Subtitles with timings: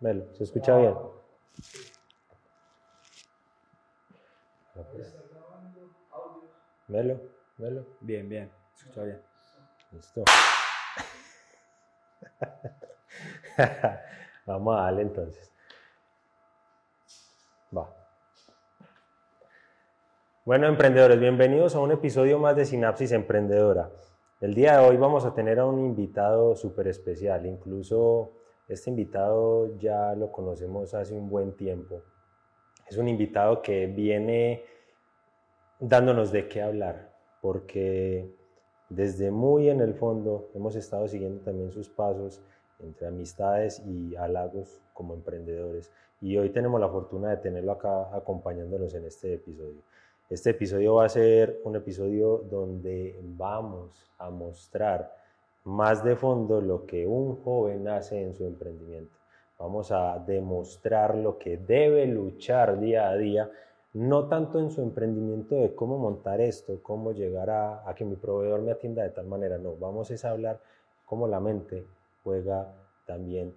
[0.00, 0.94] Melo, ¿se escucha bien?
[6.88, 7.18] Melo,
[7.56, 7.86] Melo.
[8.00, 9.22] Bien, bien, se escucha bien.
[9.92, 10.22] Listo.
[14.46, 15.50] Vamos a darle entonces.
[17.74, 17.90] Va.
[20.44, 23.90] Bueno, emprendedores, bienvenidos a un episodio más de Sinapsis Emprendedora.
[24.42, 27.46] El día de hoy vamos a tener a un invitado súper especial.
[27.46, 28.35] Incluso
[28.68, 32.02] este invitado ya lo conocemos hace un buen tiempo.
[32.88, 34.64] Es un invitado que viene
[35.78, 38.28] dándonos de qué hablar, porque
[38.88, 42.40] desde muy en el fondo hemos estado siguiendo también sus pasos
[42.80, 45.90] entre amistades y halagos como emprendedores.
[46.20, 49.82] Y hoy tenemos la fortuna de tenerlo acá acompañándonos en este episodio.
[50.28, 55.14] Este episodio va a ser un episodio donde vamos a mostrar
[55.66, 59.16] más de fondo lo que un joven hace en su emprendimiento.
[59.58, 63.50] Vamos a demostrar lo que debe luchar día a día,
[63.94, 68.14] no tanto en su emprendimiento de cómo montar esto, cómo llegar a, a que mi
[68.14, 70.60] proveedor me atienda de tal manera, no, vamos a hablar
[71.04, 71.84] cómo la mente
[72.22, 72.72] juega
[73.04, 73.52] también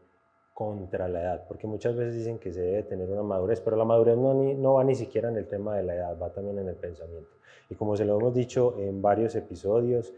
[0.54, 3.86] contra la edad, porque muchas veces dicen que se debe tener una madurez, pero la
[3.86, 6.58] madurez no, ni, no va ni siquiera en el tema de la edad, va también
[6.58, 7.30] en el pensamiento.
[7.70, 10.12] Y como se lo hemos dicho en varios episodios,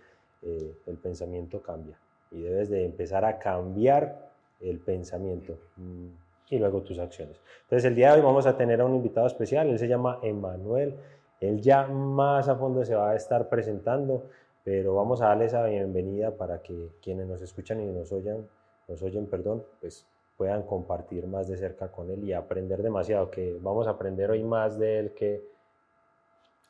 [0.44, 1.97] eh, el pensamiento cambia
[2.31, 6.08] y debes de empezar a cambiar el pensamiento mm,
[6.50, 7.39] y luego tus acciones.
[7.64, 10.20] Entonces el día de hoy vamos a tener a un invitado especial, él se llama
[10.22, 10.95] Emanuel,
[11.39, 14.23] él ya más a fondo se va a estar presentando,
[14.64, 18.48] pero vamos a darle esa bienvenida para que quienes nos escuchan y nos oyen,
[18.88, 20.05] nos oyen, perdón, pues
[20.38, 24.44] puedan compartir más de cerca con él y aprender demasiado, que vamos a aprender hoy
[24.44, 25.42] más de él que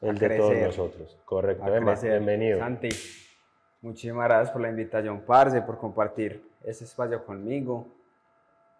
[0.02, 1.17] el de todos nosotros.
[1.25, 1.66] Correcto,
[2.02, 2.59] bienvenido.
[2.59, 2.89] Santi,
[3.81, 7.88] muchísimas gracias por la invitación, Parce, por compartir este espacio conmigo,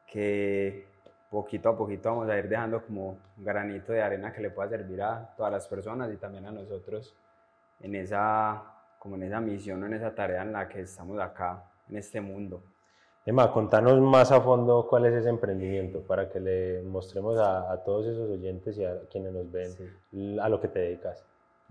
[0.08, 0.85] que
[1.30, 4.69] poquito a poquito vamos a ir dejando como un granito de arena que le pueda
[4.69, 7.16] servir a todas las personas y también a nosotros
[7.80, 8.61] en esa,
[8.99, 12.61] como en esa misión, en esa tarea en la que estamos acá, en este mundo.
[13.26, 18.08] Emma, contanos más a fondo cuál es ese emprendimiento para que le mostremos a, todos
[18.08, 21.23] esos oyentes y a quienes nos ven a lo que te dedicas.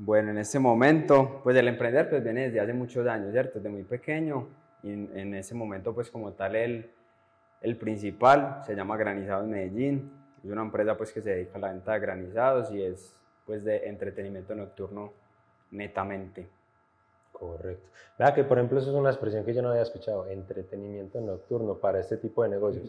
[0.03, 3.59] Bueno, en este momento, pues el emprender pues viene desde hace muchos años, ¿cierto?
[3.59, 4.49] Desde muy pequeño
[4.83, 6.91] y en, ese momento pues como tal el,
[7.61, 10.11] el principal se llama Granizados Medellín,
[10.43, 13.63] es una empresa pues que se dedica a la venta de granizados y es pues
[13.63, 15.13] de entretenimiento nocturno
[15.71, 16.49] netamente.
[17.31, 17.87] Correcto.
[18.19, 21.75] Vea que, por ejemplo, eso es una expresión que yo no había escuchado, entretenimiento nocturno
[21.75, 22.89] para este tipo de negocios.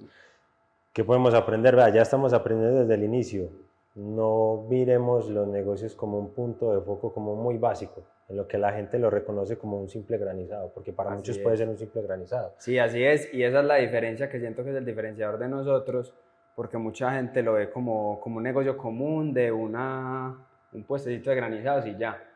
[0.94, 1.76] ¿Qué podemos aprender?
[1.76, 3.50] Vea, ya estamos aprendiendo desde el inicio.
[3.96, 8.58] No miremos los negocios como un punto de foco como muy básico, en lo que
[8.58, 12.02] la gente lo reconoce como un simple granizado, porque para muchos puede ser un simple
[12.02, 12.54] granizado.
[12.58, 15.50] Sí, así es, y esa es la diferencia que siento que es el diferenciador de
[15.50, 16.14] nosotros,
[16.56, 20.38] porque mucha gente lo ve como, como un negocio común de una,
[20.72, 22.28] un puestecito de granizados y ya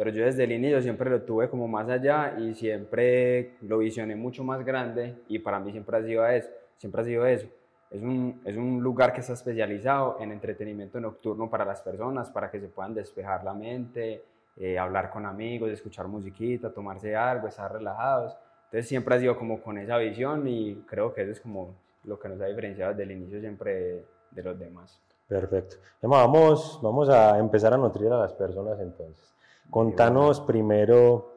[0.00, 4.16] pero yo desde el inicio siempre lo tuve como más allá y siempre lo visioné
[4.16, 6.48] mucho más grande y para mí siempre ha sido eso,
[6.78, 7.46] siempre ha sido eso.
[7.90, 12.50] Es un, es un lugar que está especializado en entretenimiento nocturno para las personas, para
[12.50, 14.22] que se puedan despejar la mente,
[14.56, 18.36] eh, hablar con amigos, escuchar musiquita, tomarse algo, estar relajados.
[18.66, 21.74] Entonces siempre ha sido como con esa visión y creo que eso es como
[22.04, 25.00] lo que nos ha diferenciado desde el inicio siempre de, de los demás.
[25.26, 25.76] Perfecto.
[26.02, 29.32] Vamos, vamos a empezar a nutrir a las personas entonces.
[29.70, 31.29] Contanos primero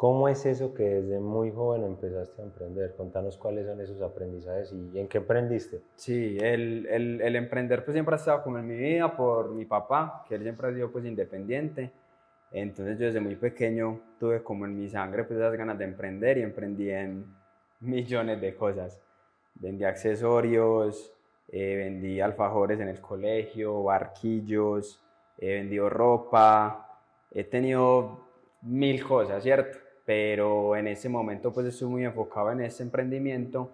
[0.00, 2.94] cómo es eso que desde muy joven empezaste a emprender.
[2.96, 5.82] Contanos cuáles son esos aprendizajes y en qué emprendiste.
[5.94, 9.66] Sí, el, el, el, emprender pues siempre ha estado como en mi vida por mi
[9.66, 11.92] papá, que él siempre ha sido pues independiente.
[12.50, 16.38] Entonces yo desde muy pequeño tuve como en mi sangre pues esas ganas de emprender
[16.38, 17.26] y emprendí en
[17.80, 18.98] millones de cosas.
[19.56, 21.12] Vendí accesorios,
[21.48, 25.04] eh, vendí alfajores en el colegio, barquillos,
[25.36, 26.88] he vendido ropa,
[27.30, 28.30] he tenido
[28.62, 29.89] mil cosas, ¿cierto?
[30.10, 33.70] Pero en ese momento pues estoy muy enfocado en ese emprendimiento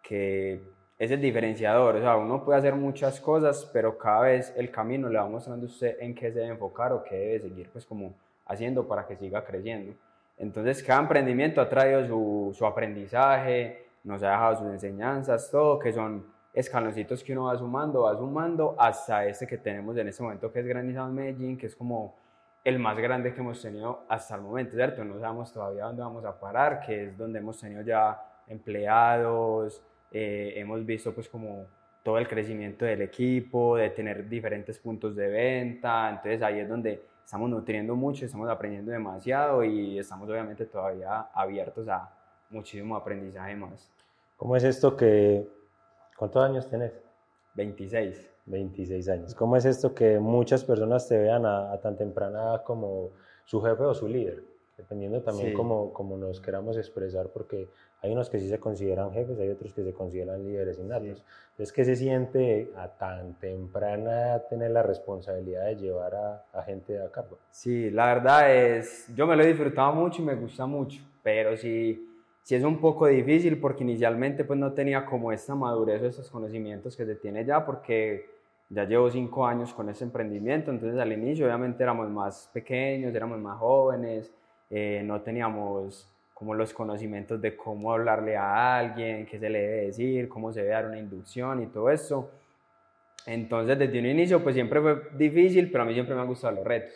[0.00, 0.62] que
[0.96, 5.08] es el diferenciador, o sea, uno puede hacer muchas cosas, pero cada vez el camino
[5.08, 7.84] le va mostrando a usted en qué se debe enfocar o qué debe seguir pues
[7.84, 8.14] como
[8.46, 9.92] haciendo para que siga creciendo.
[10.38, 15.92] Entonces cada emprendimiento ha traído su, su aprendizaje, nos ha dejado sus enseñanzas, todo, que
[15.92, 20.52] son escaloncitos que uno va sumando, va sumando hasta este que tenemos en este momento
[20.52, 22.14] que es Granizado Medellín, que es como
[22.64, 25.04] el más grande que hemos tenido hasta el momento, ¿cierto?
[25.04, 30.54] No sabemos todavía dónde vamos a parar, que es donde hemos tenido ya empleados, eh,
[30.56, 31.66] hemos visto pues como
[32.02, 37.02] todo el crecimiento del equipo, de tener diferentes puntos de venta, entonces ahí es donde
[37.24, 42.10] estamos nutriendo mucho, estamos aprendiendo demasiado y estamos obviamente todavía abiertos a
[42.50, 43.90] muchísimo aprendizaje más.
[44.36, 45.46] ¿Cómo es esto que
[46.20, 46.92] ¿Cuántos años tenés?
[47.54, 48.30] 26.
[48.46, 49.34] 26 años.
[49.34, 53.10] ¿Cómo es esto que muchas personas te vean a, tan temprana como
[53.44, 54.42] su jefe o su líder?
[54.76, 57.68] Dependiendo también cómo, nos queramos expresar, porque
[58.00, 61.22] hay unos que sí se consideran jefes, hay otros que se consideran líderes innatos.
[61.50, 66.98] Entonces, ¿qué se siente a tan temprana tener la responsabilidad de llevar a, a gente
[66.98, 67.36] a cargo?
[67.50, 71.54] Sí, la verdad es, yo me lo he disfrutado mucho y me gusta mucho, pero
[71.58, 72.09] sí
[72.42, 76.30] sí es un poco difícil porque inicialmente pues no tenía como esta madurez o estos
[76.30, 78.26] conocimientos que se tiene ya porque
[78.68, 83.38] ya llevo cinco años con ese emprendimiento, entonces al inicio obviamente éramos más pequeños, éramos
[83.38, 84.32] más jóvenes,
[84.70, 89.86] eh, no teníamos como los conocimientos de cómo hablarle a alguien, qué se le debe
[89.86, 92.30] decir, cómo se debe dar una inducción y todo eso.
[93.26, 96.54] Entonces desde un inicio pues siempre fue difícil, pero a mí siempre me han gustado
[96.54, 96.94] los retos.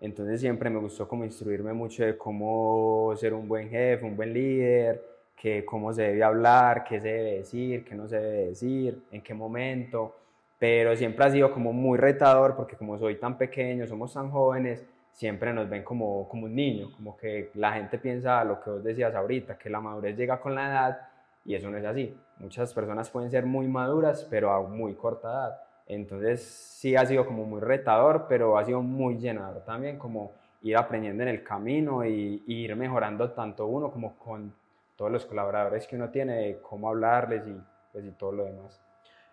[0.00, 4.32] Entonces siempre me gustó como instruirme mucho de cómo ser un buen jefe, un buen
[4.32, 5.02] líder,
[5.36, 9.22] que cómo se debe hablar, qué se debe decir, qué no se debe decir, en
[9.22, 10.14] qué momento.
[10.58, 14.84] Pero siempre ha sido como muy retador porque como soy tan pequeño, somos tan jóvenes,
[15.12, 18.84] siempre nos ven como, como un niño, como que la gente piensa lo que vos
[18.84, 21.08] decías ahorita, que la madurez llega con la edad
[21.44, 22.14] y eso no es así.
[22.38, 25.65] Muchas personas pueden ser muy maduras, pero a muy corta edad.
[25.86, 30.76] Entonces sí ha sido como muy retador, pero ha sido muy llenador también, como ir
[30.76, 34.52] aprendiendo en el camino y, ir mejorando tanto uno como con
[34.96, 37.56] todos los colaboradores que uno tiene, cómo hablarles y,
[37.92, 38.80] pues, y todo lo demás.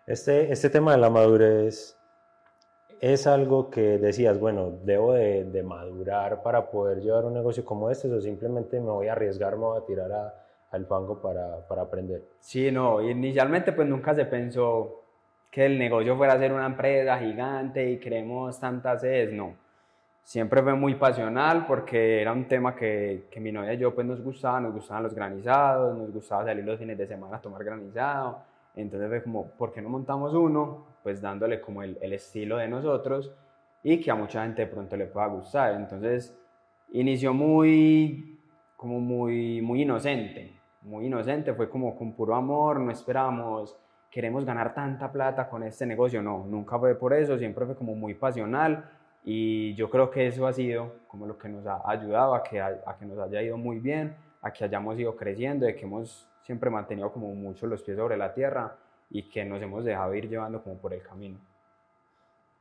[0.06, 1.98] Este, este tema de la madurez
[3.00, 7.90] es algo que decías, bueno, debo de, de, madurar para poder llevar un negocio como
[7.90, 10.34] este o simplemente me voy a arriesgar, me voy a tirar a,
[10.70, 12.22] al fango para, para aprender.
[12.40, 15.03] Sí, no, inicialmente pues nunca se pensó
[15.54, 19.54] que el negocio fuera a ser una empresa gigante y queremos tantas sedes, no.
[20.24, 24.04] Siempre fue muy pasional porque era un tema que, que mi novia y yo pues
[24.04, 27.62] nos gustaba, nos gustaban los granizados, nos gustaba salir los fines de semana a tomar
[27.62, 28.40] granizado.
[28.74, 30.86] Entonces fue como, ¿por qué no montamos uno?
[31.04, 33.30] Pues dándole como el, el estilo de nosotros
[33.84, 35.74] y que a mucha gente de pronto le pueda gustar.
[35.74, 36.36] Entonces
[36.90, 38.40] inició muy,
[38.76, 40.52] como muy, muy inocente,
[40.82, 43.78] muy inocente, fue como con puro amor, no esperábamos
[44.14, 46.22] queremos ganar tanta plata con este negocio.
[46.22, 48.88] No, nunca fue por eso, siempre fue como muy pasional
[49.24, 52.60] y yo creo que eso ha sido como lo que nos ha ayudado a que,
[52.60, 56.28] a, que nos haya ido muy bien, a que hayamos ido creciendo, de que hemos
[56.42, 58.76] siempre mantenido como mucho los pies sobre la tierra
[59.10, 61.40] y que nos hemos dejado ir llevando como por el camino.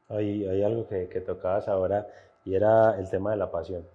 [0.09, 2.07] Hay, hay algo que, que tocabas ahora
[2.45, 3.85] y era el tema de la pasión.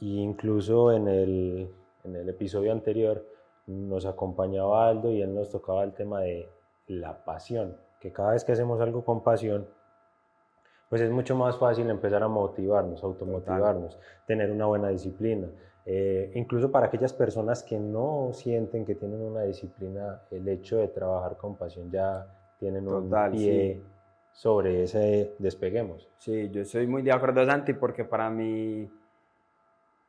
[0.00, 3.24] Y incluso en el, en el episodio anterior
[3.68, 6.46] nos acompañaba Aldo y él nos tocaba el tema de
[6.86, 9.66] la pasión, que cada vez que hacemos algo con pasión,
[10.88, 15.48] pues es mucho más fácil empezar a motivarnos, automotivarnos, tener una buena disciplina.
[15.86, 20.88] Eh, incluso para aquellas personas que no sienten que tienen una disciplina, el hecho de
[20.88, 22.26] trabajar con pasión ya
[22.58, 23.82] tienen un pie
[24.32, 26.08] sobre ese despeguemos.
[26.16, 28.88] Sí, yo soy muy de acuerdo, Santi, porque para mí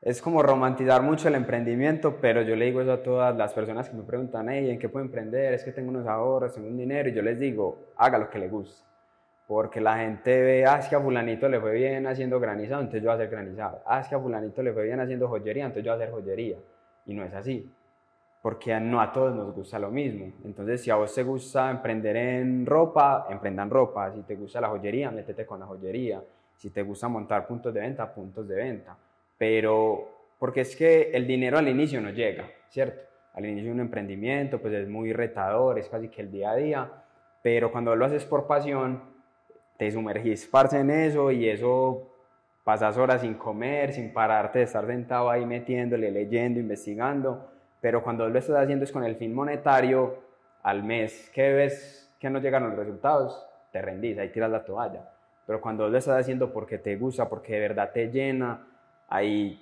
[0.06, 3.90] es como romantizar mucho el emprendimiento, pero yo le digo eso a todas las personas
[3.90, 5.56] que me preguntan, hey, ¿en qué puedo emprender?
[5.56, 8.38] Es que tengo unos ahorros, tengo un dinero, y yo les digo, haga lo que
[8.38, 8.86] le guste.
[9.48, 13.02] Porque la gente ve, ah, es que a fulanito le fue bien haciendo granizado, entonces
[13.02, 13.81] yo voy a hacer granizado.
[13.84, 16.13] Ah, es que a fulanito le fue bien haciendo joyería, entonces yo voy a hacer
[16.13, 16.57] joyería.
[17.07, 17.74] Y no es así,
[18.44, 20.31] porque no a todos nos gusta lo mismo.
[20.44, 24.12] Entonces, si a vos te gusta emprender en ropa, emprendan ropa.
[24.12, 26.21] Si te gusta la joyería, métete con la joyería.
[26.57, 28.95] Si te gusta montar puntos de venta, puntos de venta
[29.37, 33.01] pero porque es que el dinero al inicio no llega, ¿cierto?
[33.33, 36.56] Al inicio de un emprendimiento, pues es muy retador, es casi que el día a
[36.56, 36.92] día,
[37.42, 39.01] pero cuando lo haces por pasión,
[39.77, 42.11] te sumergís parce en eso y eso
[42.63, 47.51] pasas horas sin comer, sin pararte de estar sentado ahí metiéndole, leyendo, investigando,
[47.81, 50.23] pero cuando lo estás haciendo es con el fin monetario,
[50.63, 55.11] al mes que ves que no llegan los resultados, te rendís, ahí tiras la toalla.
[55.45, 58.65] Pero cuando lo estás haciendo porque te gusta, porque de verdad te llena,
[59.07, 59.62] ahí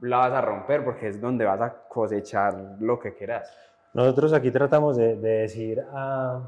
[0.00, 3.50] la vas a romper porque es donde vas a cosechar lo que quieras.
[3.94, 6.40] Nosotros aquí tratamos de, decir a,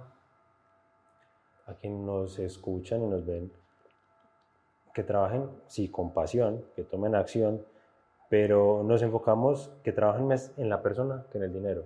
[1.66, 3.52] a quienes nos escuchan y nos ven
[4.92, 7.64] que trabajen, sí, con pasión, que tomen acción,
[8.28, 11.84] pero nos enfocamos que trabajen más en la persona que en el dinero.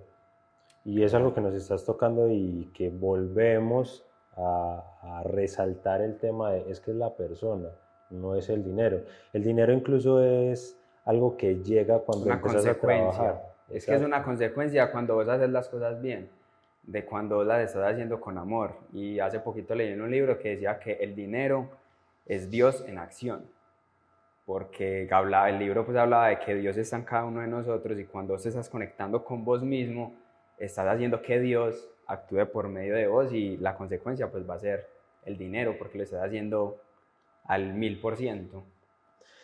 [0.85, 4.05] Y es algo que nos estás tocando y que volvemos
[4.37, 7.69] a, a resaltar el tema de es que es la persona
[8.09, 9.01] no es el dinero.
[9.33, 13.49] El dinero incluso es algo que llega cuando una empiezas a trabajar.
[13.69, 16.29] Es que es una consecuencia cuando vos haces las cosas bien,
[16.83, 18.75] de cuando las estás haciendo con amor.
[18.93, 21.69] Y hace poquito leí en un libro que decía que el dinero
[22.25, 23.45] es Dios en acción.
[24.45, 27.99] Porque hablaba, el libro pues hablaba de que Dios está en cada uno de nosotros
[27.99, 30.15] y cuando vos estás conectando con vos mismo,
[30.57, 34.59] estás haciendo que Dios actúe por medio de vos y la consecuencia pues va a
[34.59, 34.87] ser
[35.25, 36.81] el dinero porque lo estás haciendo
[37.49, 38.63] al mil por ciento.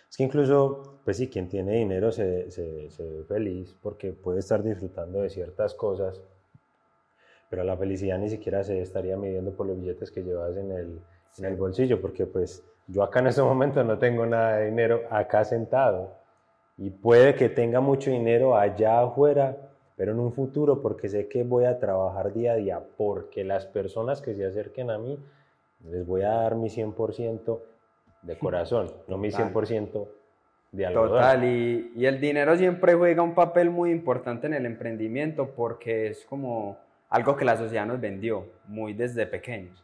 [0.10, 4.40] Es que incluso, pues sí, quien tiene dinero se, se, se, ve feliz porque puede
[4.40, 6.22] estar disfrutando de ciertas cosas,
[7.50, 11.02] pero la felicidad ni siquiera se estaría midiendo por los billetes que llevas en el,
[11.40, 15.02] en el bolsillo, porque pues yo acá en este momento no tengo nada de dinero
[15.10, 16.14] acá sentado
[16.78, 19.58] y puede que tenga mucho dinero allá afuera,
[19.98, 23.66] pero en un futuro porque sé que voy a trabajar día a día, porque las
[23.66, 25.18] personas que se acerquen a mí
[25.90, 27.60] les voy a dar mi 100%
[28.26, 30.08] de corazón, no mi 100%
[30.72, 31.10] de algodón.
[31.10, 36.08] Total, y, y el dinero siempre juega un papel muy importante en el emprendimiento porque
[36.08, 36.78] es como
[37.10, 39.84] algo que la sociedad nos vendió muy desde pequeños,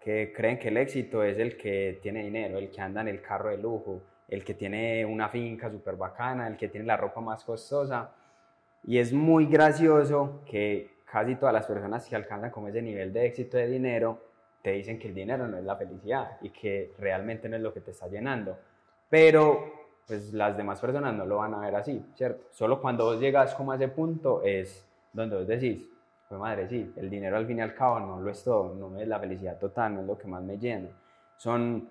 [0.00, 3.22] que creen que el éxito es el que tiene dinero, el que anda en el
[3.22, 7.20] carro de lujo, el que tiene una finca súper bacana, el que tiene la ropa
[7.20, 8.12] más costosa.
[8.84, 13.26] Y es muy gracioso que casi todas las personas que alcanzan como ese nivel de
[13.26, 14.27] éxito de dinero
[14.62, 17.72] te dicen que el dinero no es la felicidad y que realmente no es lo
[17.72, 18.56] que te está llenando.
[19.08, 22.46] Pero pues las demás personas no lo van a ver así, ¿cierto?
[22.50, 25.86] Solo cuando vos llegas como a ese punto es donde vos decís,
[26.28, 28.98] pues madre, sí, el dinero al fin y al cabo no lo es todo, no
[28.98, 30.88] es la felicidad total, no es lo que más me llena.
[31.36, 31.88] Son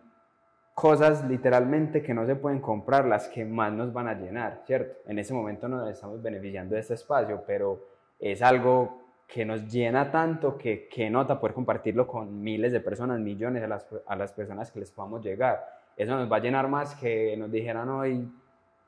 [0.74, 5.09] cosas literalmente que no se pueden comprar las que más nos van a llenar, ¿cierto?
[5.09, 7.83] En ese momento nos estamos beneficiando de este espacio, pero
[8.19, 13.19] es algo que nos llena tanto que, que nota poder compartirlo con miles de personas,
[13.19, 15.65] millones a las, a las personas que les podamos llegar.
[15.98, 18.31] Eso nos va a llenar más que nos dijeran hoy,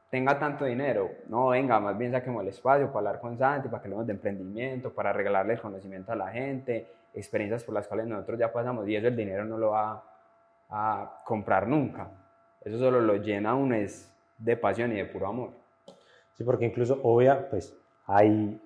[0.09, 1.09] tenga tanto dinero.
[1.27, 4.13] No, venga, más bien saquemos el espacio para hablar con Santi, para que hablemos de
[4.13, 8.87] emprendimiento, para regalarle el conocimiento a la gente, experiencias por las cuales nosotros ya pasamos
[8.87, 10.03] y eso el dinero no lo va
[10.69, 12.09] a comprar nunca.
[12.61, 15.51] Eso solo lo llena uno es de pasión y de puro amor.
[16.33, 18.61] Sí, porque incluso, obvia, pues hay,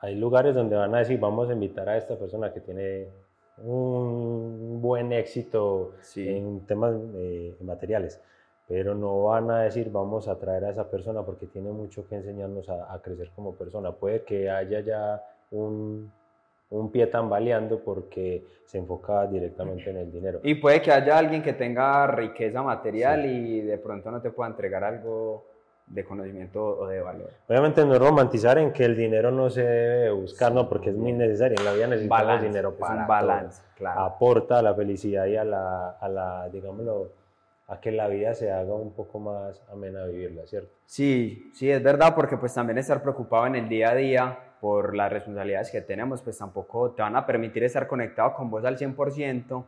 [0.00, 3.08] hay lugares donde van a decir, vamos a invitar a esta persona que tiene
[3.58, 8.20] un buen éxito en temas eh, materiales,
[8.68, 12.16] pero no van a decir, vamos a traer a esa persona porque tiene mucho que
[12.16, 13.92] enseñarnos a, a crecer como persona.
[13.92, 16.12] Puede que haya ya un,
[16.70, 20.40] un pie tambaleando porque se enfoca directamente en el dinero.
[20.42, 24.50] Y puede que haya alguien que tenga riqueza material y de pronto no te pueda
[24.50, 25.46] entregar algo
[25.90, 27.30] de conocimiento o de valor.
[27.48, 30.96] Obviamente no es romantizar en que el dinero no se debe buscar, no, porque es
[30.96, 31.56] muy necesario.
[31.58, 34.00] En la vida necesitamos balance, dinero para un balance, claro.
[34.00, 37.12] Aporta a la felicidad y a la, a la, digámoslo,
[37.68, 40.70] a que la vida se haga un poco más amena vivirla, ¿cierto?
[40.86, 44.96] Sí, sí, es verdad, porque pues también estar preocupado en el día a día por
[44.96, 48.78] las responsabilidades que tenemos, pues tampoco te van a permitir estar conectado con vos al
[48.78, 49.64] 100%,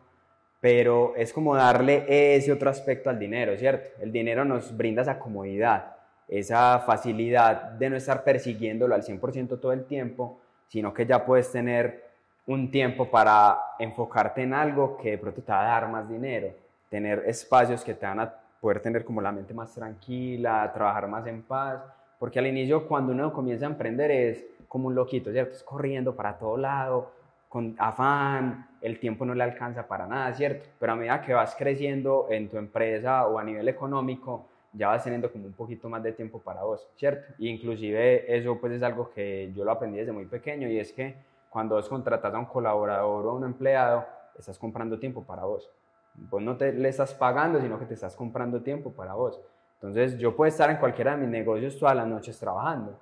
[0.60, 3.90] pero es como darle ese otro aspecto al dinero, ¿cierto?
[4.00, 5.96] El dinero nos brinda esa comodidad,
[6.30, 11.50] esa facilidad de no estar persiguiéndolo al 100% todo el tiempo, sino que ya puedes
[11.50, 12.04] tener
[12.46, 16.52] un tiempo para enfocarte en algo que de pronto te va a dar más dinero,
[16.88, 21.26] tener espacios que te van a poder tener como la mente más tranquila, trabajar más
[21.26, 21.82] en paz,
[22.18, 25.54] porque al inicio cuando uno comienza a emprender es como un loquito, ¿cierto?
[25.54, 27.10] Es corriendo para todo lado,
[27.48, 30.68] con afán, el tiempo no le alcanza para nada, ¿cierto?
[30.78, 35.02] Pero a medida que vas creciendo en tu empresa o a nivel económico, ya vas
[35.02, 37.32] teniendo como un poquito más de tiempo para vos, ¿cierto?
[37.38, 40.92] Y inclusive eso pues es algo que yo lo aprendí desde muy pequeño y es
[40.92, 41.16] que
[41.48, 44.06] cuando vos contratas a un colaborador o a un empleado,
[44.38, 45.70] estás comprando tiempo para vos.
[46.14, 49.40] Vos no te le estás pagando, sino que te estás comprando tiempo para vos.
[49.74, 52.98] Entonces yo puedo estar en cualquiera de mis negocios todas las noches trabajando,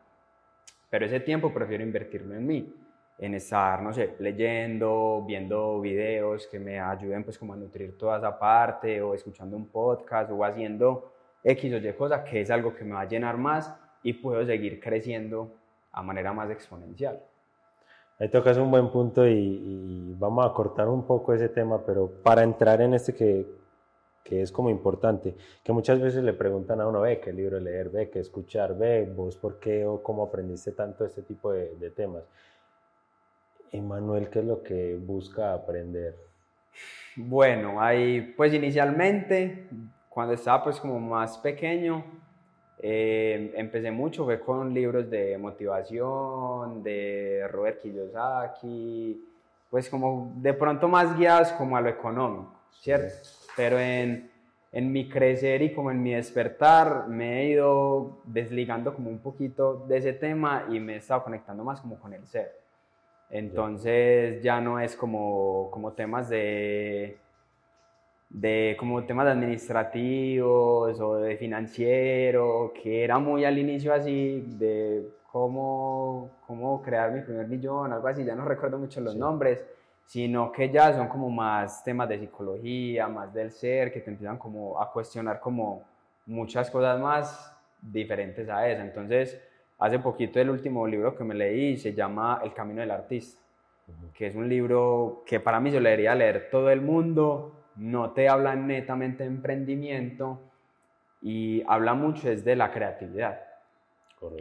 [0.89, 2.75] pero ese tiempo prefiero invertirlo en mí,
[3.19, 8.19] en estar, no sé, leyendo, viendo videos que me ayuden pues como a nutrir toda
[8.19, 11.13] esa parte, o escuchando un podcast, o haciendo
[11.45, 14.45] X o Y cosas, que es algo que me va a llenar más y puedo
[14.45, 15.53] seguir creciendo
[15.93, 17.21] a manera más exponencial.
[18.19, 22.11] Ahí tocas un buen punto y, y, vamos a cortar un poco ese tema, pero
[22.23, 23.47] para entrar en este que,
[24.25, 27.91] que es como importante, que muchas veces le preguntan a uno, ve, qué libro leer,
[27.91, 31.91] ve, qué escuchar, ve, vos por qué o cómo aprendiste tanto este tipo de, de
[31.91, 32.25] temas.
[33.71, 36.17] Emanuel, ¿qué es lo que busca aprender?
[37.17, 39.69] Bueno, ahí pues inicialmente,
[40.19, 42.03] cuando estaba pues como más pequeño,
[42.81, 49.25] eh, empecé mucho, fue con libros de motivación, de Robert Kiyosaki,
[49.71, 53.15] pues como de pronto más guiados como a lo económico, ¿cierto?
[53.55, 54.29] pero en,
[54.73, 59.87] en mi crecer y como en mi despertar me he ido desligando como un poquito
[59.87, 62.59] de ese tema y me he estado conectando más como con el ser.
[63.31, 67.19] Entonces ya no es como, como temas de,
[68.31, 76.31] de como temas administrativos o de financiero, que era muy al inicio así, de cómo,
[76.47, 79.65] cómo crear mi primer millón, algo así, ya no recuerdo mucho los nombres,
[80.05, 84.39] sino que ya son como más temas de psicología, más del ser, que te empiezan
[84.39, 85.85] como a cuestionar como
[86.27, 88.83] muchas cosas más diferentes a eso.
[88.83, 89.41] Entonces,
[89.79, 93.41] hace poquito el último libro que me leí se llama El Camino del Artista,
[94.15, 98.11] que es un libro que para mí yo le debería leer todo el mundo, no
[98.11, 100.41] te habla netamente de emprendimiento
[101.23, 103.41] y habla mucho es de la creatividad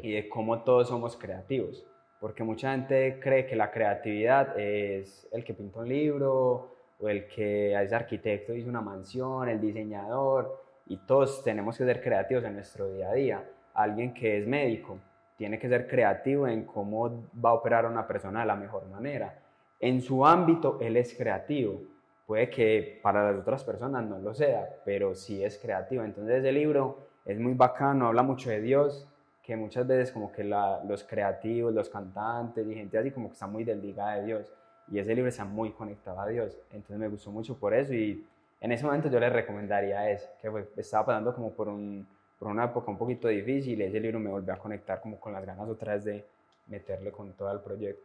[0.01, 1.85] y de cómo todos somos creativos.
[2.19, 7.27] Porque mucha gente cree que la creatividad es el que pinta un libro o el
[7.27, 12.43] que es arquitecto y hizo una mansión, el diseñador, y todos tenemos que ser creativos
[12.43, 13.49] en nuestro día a día.
[13.75, 14.97] Alguien que es médico
[15.37, 18.87] tiene que ser creativo en cómo va a operar a una persona de la mejor
[18.87, 19.37] manera.
[19.79, 21.81] En su ámbito, él es creativo.
[22.27, 26.03] Puede que para las otras personas no lo sea, pero sí es creativo.
[26.03, 29.07] Entonces el libro es muy bacano, habla mucho de Dios,
[29.41, 33.47] que muchas veces como que los creativos, los cantantes y gente así como que está
[33.47, 34.53] muy desligada de Dios.
[34.91, 36.59] Y ese libro está muy conectado a Dios.
[36.73, 38.27] Entonces me gustó mucho por eso y
[38.59, 42.05] en ese momento yo le recomendaría ese, que estaba pasando como por, un,
[42.37, 45.31] por una época un poquito difícil y ese libro me volvió a conectar como con
[45.31, 46.25] las ganas otra vez de
[46.67, 48.03] meterle con todo el proyecto.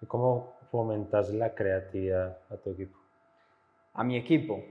[0.00, 2.97] ¿Y cómo fomentas la creatividad a tu equipo?
[3.98, 4.62] A mi equipo.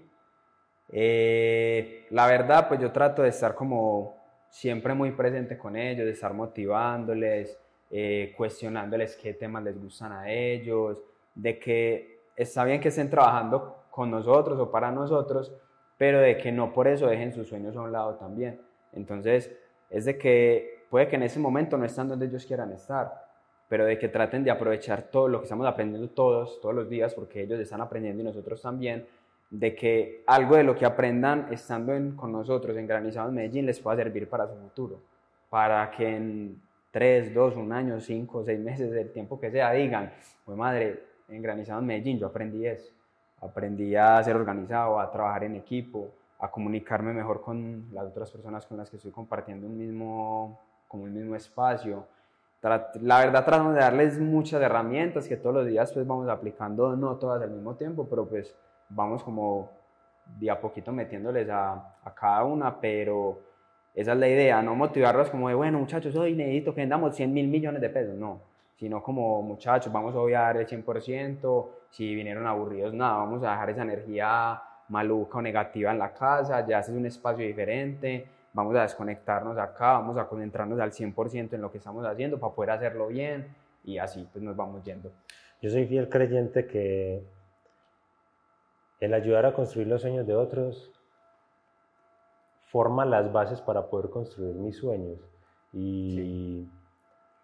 [0.89, 4.15] Eh, la verdad, pues yo trato de estar como
[4.49, 7.59] siempre muy presente con ellos, de estar motivándoles,
[7.91, 11.03] eh, cuestionándoles qué temas les gustan a ellos,
[11.35, 15.53] de que está bien que estén trabajando con nosotros o para nosotros,
[15.97, 18.61] pero de que no por eso dejen sus sueños a un lado también.
[18.93, 19.53] Entonces,
[19.89, 23.26] es de que puede que en ese momento no están donde ellos quieran estar,
[23.69, 27.13] pero de que traten de aprovechar todo lo que estamos aprendiendo todos, todos los días,
[27.13, 29.05] porque ellos están aprendiendo y nosotros también,
[29.49, 33.97] de que algo de lo que aprendan estando con nosotros en Granizados Medellín les pueda
[33.97, 34.99] servir para su futuro,
[35.49, 40.11] para que en tres, dos, un año, cinco, seis meses, el tiempo que sea, digan,
[40.45, 42.91] pues madre, en Granizados Medellín yo aprendí eso,
[43.41, 48.65] aprendí a ser organizado, a trabajar en equipo, a comunicarme mejor con las otras personas
[48.65, 52.05] con las que estoy compartiendo un mismo, como un mismo espacio.
[53.01, 57.15] La verdad tratamos de darles muchas herramientas que todos los días pues vamos aplicando, no
[57.15, 58.55] todas al mismo tiempo, pero pues
[58.89, 59.71] vamos como
[60.39, 63.39] de a poquito metiéndoles a, a, cada una, pero
[63.93, 67.33] esa es la idea, no motivarlos como de, bueno muchachos, hoy necesito que vendamos 100
[67.33, 68.41] mil millones de pesos, no,
[68.75, 73.69] sino como muchachos, vamos a obviar el 100%, si vinieron aburridos, nada, vamos a dejar
[73.69, 78.27] esa energía maluca o negativa en la casa, ya es un espacio diferente,
[78.57, 82.55] vamos a desconectarnos acá, vamos a concentrarnos al 100% en lo que estamos haciendo para
[82.55, 85.11] poder hacerlo bien y así pues nos vamos yendo.
[85.61, 87.23] Yo soy fiel creyente que
[88.99, 90.91] el ayudar a construir los sueños de otros
[92.65, 95.19] forma las bases para poder construir mis sueños.
[95.71, 96.67] Y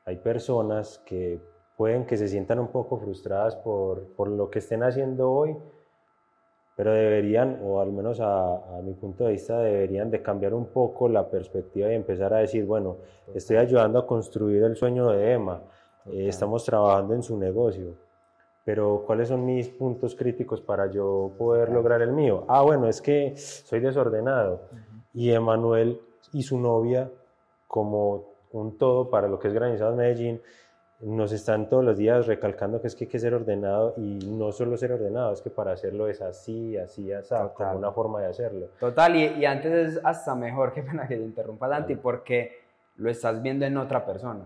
[0.05, 1.39] hay personas que
[1.77, 5.55] pueden que se sientan un poco frustradas por, por, lo que estén haciendo hoy,
[6.75, 10.65] pero deberían, o al menos a, a, mi punto de vista, deberían de cambiar un
[10.65, 12.97] poco la perspectiva y empezar a decir, bueno,
[13.33, 15.61] estoy ayudando a construir el sueño de Emma,
[16.07, 17.95] eh, estamos trabajando en su negocio,
[18.65, 22.45] pero ¿cuáles son mis puntos críticos para yo poder lograr el mío?
[22.47, 24.61] Ah, bueno, es que soy desordenado.
[25.13, 25.99] Y Emanuel
[26.31, 27.09] y su novia,
[27.67, 30.41] como un todo para lo que es Granizados Medellín,
[31.03, 34.51] nos están todos los días recalcando que es que hay que ser ordenado y no
[34.51, 38.27] solo ser ordenado, es que para hacerlo es así, así, así, como una forma de
[38.27, 38.67] hacerlo.
[38.79, 42.61] Total, y, y, antes es hasta mejor, que pena que te interrumpa, Dante, porque
[42.95, 44.45] lo estás viendo en otra persona.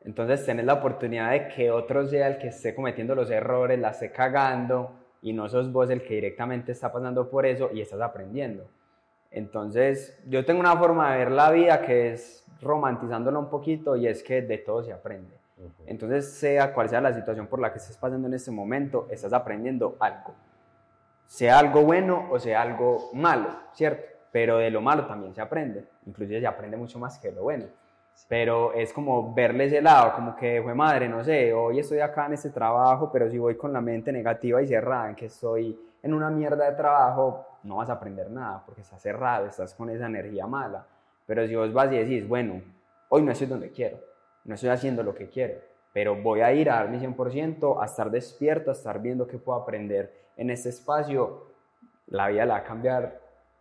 [0.00, 3.90] Entonces tenés la oportunidad de que otro sea el que esté cometiendo los errores, la
[3.90, 8.00] esté cagando y no sos vos el que directamente está pasando por eso y estás
[8.00, 8.68] aprendiendo.
[9.30, 14.06] Entonces yo tengo una forma de ver la vida que es romantizándola un poquito y
[14.06, 15.36] es que de todo se aprende.
[15.86, 19.32] Entonces sea cual sea la situación por la que estés pasando en este momento, estás
[19.32, 20.34] aprendiendo algo.
[21.26, 24.02] Sea algo bueno o sea algo malo, ¿cierto?
[24.30, 25.84] Pero de lo malo también se aprende.
[26.06, 27.66] Inclusive se aprende mucho más que de lo bueno
[28.26, 32.26] pero es como verle ese lado, como que fue madre, no sé, hoy estoy acá
[32.26, 35.78] en este trabajo, pero si voy con la mente negativa y cerrada, en que estoy
[36.02, 39.90] en una mierda de trabajo, no vas a aprender nada, porque estás cerrado, estás con
[39.90, 40.84] esa energía mala.
[41.26, 42.62] Pero si vos vas y decís, bueno,
[43.08, 43.98] hoy no estoy donde quiero,
[44.44, 45.60] no estoy haciendo lo que quiero,
[45.92, 49.38] pero voy a ir a dar mi 100%, a estar despierto, a estar viendo qué
[49.38, 51.48] puedo aprender en este espacio,
[52.06, 53.20] la vida la va a cambiar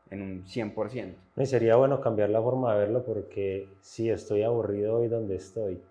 [0.09, 1.15] en un 100%.
[1.35, 5.81] Y sería bueno cambiar la forma de verlo porque sí, estoy aburrido hoy donde estoy,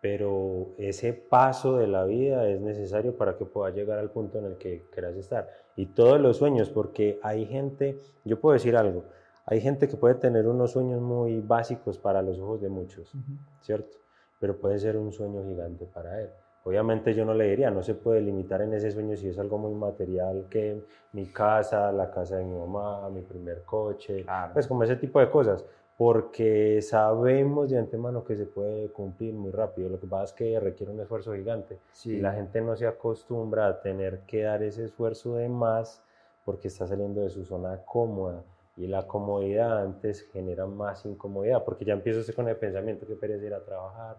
[0.00, 4.46] pero ese paso de la vida es necesario para que pueda llegar al punto en
[4.46, 5.48] el que quieras estar.
[5.76, 9.04] Y todos los sueños, porque hay gente, yo puedo decir algo,
[9.46, 13.12] hay gente que puede tener unos sueños muy básicos para los ojos de muchos,
[13.60, 14.01] ¿cierto?
[14.42, 16.28] Pero puede ser un sueño gigante para él.
[16.64, 19.56] Obviamente yo no le diría, no se puede limitar en ese sueño si es algo
[19.56, 24.82] muy material que mi casa, la casa de mi mamá, mi primer coche, pues como
[24.82, 25.64] ese tipo de cosas,
[25.96, 29.88] porque sabemos de antemano que se puede cumplir muy rápido.
[29.88, 33.68] Lo que pasa es que requiere un esfuerzo gigante y la gente no se acostumbra
[33.68, 36.02] a tener que dar ese esfuerzo de más
[36.44, 38.42] porque está saliendo de su zona cómoda
[38.76, 43.46] y la comodidad antes genera más incomodidad porque ya empieza con el pensamiento que pereza
[43.46, 44.16] ir a trabajar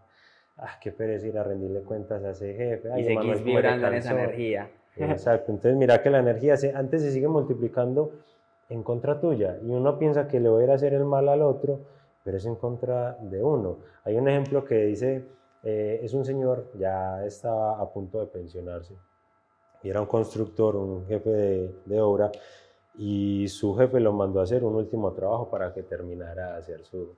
[0.58, 2.90] ah, qué pereza ir a rendirle cuentas a ese jefe.
[3.00, 4.70] y seguís vibrando en esa energía.
[4.96, 8.12] Exacto, entonces mira que la energía se, antes se sigue multiplicando
[8.70, 11.28] en contra tuya y uno piensa que le voy a ir a hacer el mal
[11.30, 11.80] al otro,
[12.24, 13.80] pero es en contra de uno.
[14.04, 15.26] Hay un ejemplo que dice,
[15.64, 18.94] eh, es un señor, ya estaba a punto de pensionarse
[19.82, 22.32] y era un constructor, un jefe de, de obra
[22.96, 26.86] y su jefe lo mandó a hacer un último trabajo para que terminara de hacer
[26.86, 27.16] su,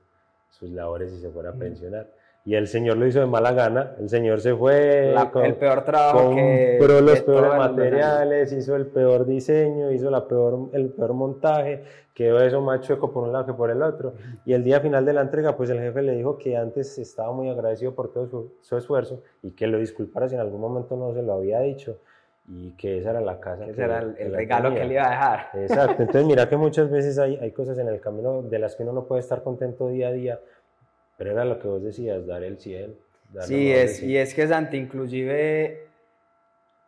[0.50, 1.60] sus labores y se fuera a mm.
[1.60, 2.10] pensionar
[2.47, 3.95] y el señor lo hizo de mala gana.
[3.99, 5.15] El señor se fue.
[5.43, 6.29] el peor trabajo.
[6.29, 11.81] Compró los peores materiales, hizo el peor diseño, hizo la peor, el peor montaje,
[12.13, 14.13] quedó eso más chueco por un lado que por el otro.
[14.45, 17.34] Y el día final de la entrega, pues el jefe le dijo que antes estaba
[17.34, 21.15] muy agradecido por todo su, esfuerzo y que lo disculpara si en algún momento no
[21.15, 21.97] se lo había dicho
[22.47, 23.65] y que esa era la casa.
[23.65, 25.47] Ese era el, regalo que le iba a dejar.
[25.55, 26.03] Exacto.
[26.03, 28.93] Entonces, mira que muchas veces hay, hay cosas en el camino de las que uno
[28.93, 30.39] no puede estar contento día a día
[31.17, 32.93] pero era lo que vos decías, dar el cielo.
[33.41, 35.88] Sí, es, y es que Santi, inclusive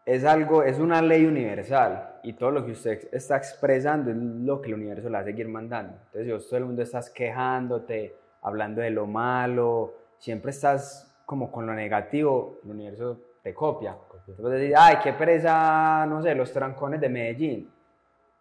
[0.05, 4.61] es algo, es una ley universal y todo lo que usted está expresando es lo
[4.61, 5.97] que el universo le va a seguir mandando.
[6.13, 11.65] Entonces, si todo el mundo estás quejándote, hablando de lo malo, siempre estás como con
[11.65, 13.97] lo negativo, el universo te copia.
[14.27, 17.71] Entonces decís, ay, qué pereza, no sé, los trancones de Medellín.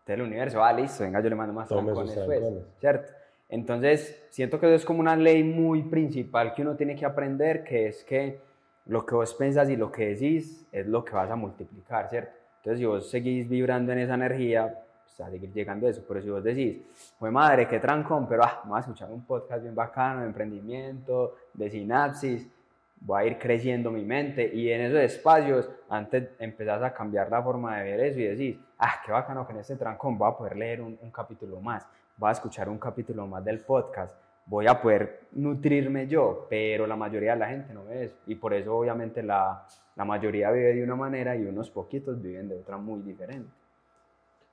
[0.01, 2.43] Entonces el universo, ah, listo, venga, yo le mando más trancones, pues,
[2.79, 3.13] ¿cierto?
[3.49, 7.63] Entonces, siento que eso es como una ley muy principal que uno tiene que aprender,
[7.63, 8.41] que es que
[8.87, 12.33] lo que vos pensás y lo que decís es lo que vas a multiplicar, ¿cierto?
[12.59, 16.05] Entonces, si vos seguís vibrando en esa energía, pues a seguir llegando a eso.
[16.07, 16.79] Pero si vos decís,
[17.19, 21.37] fue madre, qué trancón, pero ah, vamos a escuchar un podcast bien bacano de emprendimiento,
[21.55, 22.47] de sinapsis,
[23.01, 27.43] voy a ir creciendo mi mente y en esos espacios, antes empezás a cambiar la
[27.43, 30.37] forma de ver eso y decís, ah, qué bacano que en este trancón voy a
[30.37, 34.67] poder leer un, un capítulo más, voy a escuchar un capítulo más del podcast, voy
[34.67, 38.17] a poder nutrirme yo, pero la mayoría de la gente no ve eso.
[38.27, 42.49] Y por eso obviamente la, la mayoría vive de una manera y unos poquitos viven
[42.49, 43.51] de otra muy diferente.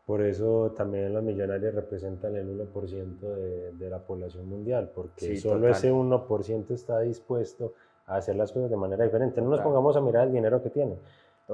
[0.05, 5.69] Por eso también los millonarios representan el 1% de, de, la población mundial, porque solo
[5.69, 7.73] ese 1% está dispuesto
[8.07, 9.41] a hacer las cosas de manera diferente.
[9.41, 10.99] No nos pongamos a mirar el dinero que tienen,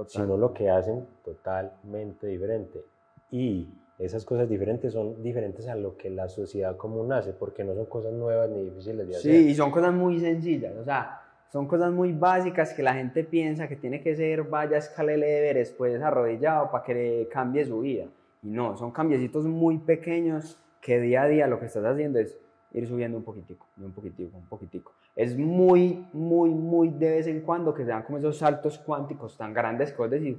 [0.08, 2.84] sino lo que hacen totalmente diferente.
[3.30, 3.70] Y
[4.00, 7.86] esas cosas diferentes son diferentes a lo que la sociedad común hace, porque no son
[7.86, 9.32] cosas nuevas ni difíciles de hacer.
[9.32, 13.26] Sí, y son cosas muy sencillas, o sea, son cosas muy básicas que la gente
[13.26, 18.06] piensa que tiene que ser, vaya, escalele Everest, pues arrodillado para que cambie su vida.
[18.42, 22.38] Y no, son cambiecitos muy pequeños que día a día lo que estás haciendo es
[22.72, 24.94] ir subiendo un poquitico, un poquitico, un poquitico.
[25.14, 29.36] Es muy, muy, muy de vez en cuando que se dan como esos saltos cuánticos
[29.36, 30.38] tan grandes que vos decís,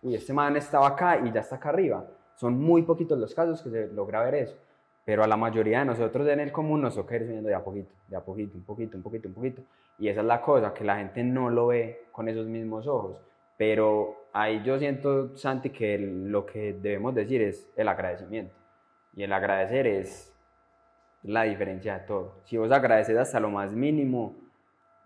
[0.00, 3.62] uy, este man estaba acá y ya está acá arriba son muy poquitos los casos
[3.62, 4.56] que se logra ver eso,
[5.04, 7.64] pero a la mayoría de nosotros en el común nos toca ir subiendo de a
[7.64, 9.62] poquito, de a poquito, un poquito, un poquito, un poquito.
[9.98, 13.16] Y esa es la cosa, que la gente no lo ve con esos mismos ojos.
[13.56, 18.54] Pero ahí yo siento, Santi, que lo que debemos decir es el agradecimiento.
[19.14, 20.34] Y el agradecer es
[21.22, 22.34] la diferencia de todo.
[22.44, 24.34] Si vos agradeces hasta lo más mínimo,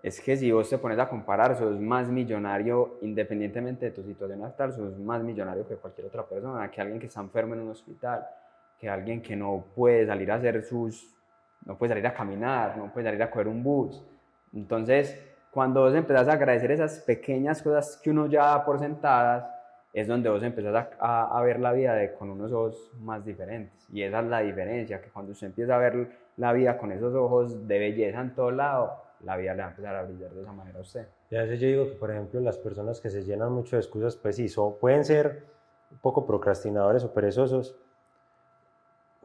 [0.02, 4.42] es que si vos te pones a comparar, sos más millonario independientemente de tu situación
[4.42, 7.70] actual, sos más millonario que cualquier otra persona, que alguien que está enfermo en un
[7.70, 8.26] hospital,
[8.78, 11.14] que alguien que no puede salir a hacer sus,
[11.66, 14.02] no puede salir a caminar, no puede salir a coger un bus.
[14.54, 19.44] Entonces, cuando vos empezás a agradecer esas pequeñas cosas que uno ya da por sentadas,
[19.92, 23.86] es donde vos empezás a, a, ver la vida con unos ojos más diferentes.
[23.92, 27.12] Y esa es la diferencia, que cuando usted empieza a ver la vida con esos
[27.14, 30.40] ojos de belleza en todo lado, la vida le va a empezar a brillar de
[30.40, 31.06] esa manera a usted.
[31.30, 34.37] Ya yo digo que, por ejemplo, las personas que se llenan mucho de excusas, pues
[34.37, 34.48] sí,
[34.80, 35.44] pueden ser
[35.90, 37.76] un poco procrastinadores o perezosos,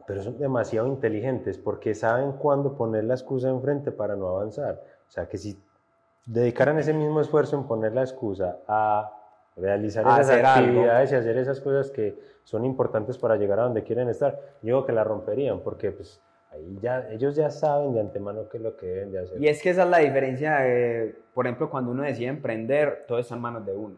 [0.06, 4.82] pero son demasiado inteligentes porque saben cuándo poner la excusa enfrente para no avanzar.
[5.08, 5.58] O sea, que si
[6.26, 9.12] dedicaran ese mismo esfuerzo en poner la excusa a
[9.56, 14.08] realizar esas actividades y hacer esas cosas que son importantes para llegar a donde quieren
[14.08, 16.20] estar, yo digo que la romperían porque pues
[16.80, 19.42] ya, ellos ya saben de antemano qué es lo que deben de hacer.
[19.42, 20.58] Y es que esa es la diferencia,
[21.34, 23.96] por ejemplo, cuando uno decide emprender, todo está en manos de uno.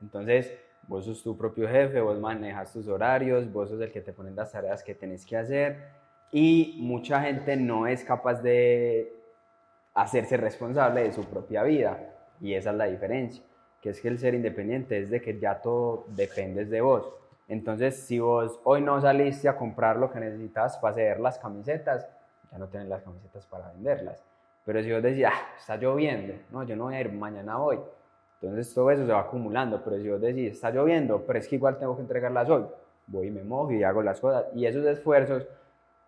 [0.00, 0.54] Entonces,
[0.88, 4.34] vos sos tu propio jefe, vos manejas tus horarios, vos sos el que te ponen
[4.34, 6.00] las tareas que tenés que hacer
[6.32, 9.12] y mucha gente no es capaz de
[9.94, 12.14] hacerse responsable de su propia vida.
[12.40, 13.44] Y esa es la diferencia,
[13.80, 17.12] que es que el ser independiente es de que ya todo depende de vos.
[17.50, 22.08] Entonces, si vos hoy no saliste a comprar lo que necesitas para hacer las camisetas,
[22.48, 24.24] ya no tienes las camisetas para venderlas.
[24.64, 27.80] Pero si vos decís, ah, está lloviendo, no, yo no voy a ir, mañana voy.
[28.40, 31.56] Entonces todo eso se va acumulando, pero si vos decís, está lloviendo, pero es que
[31.56, 32.66] igual tengo que entregarlas hoy,
[33.08, 34.44] voy y me mojo y hago las cosas.
[34.54, 35.44] Y esos esfuerzos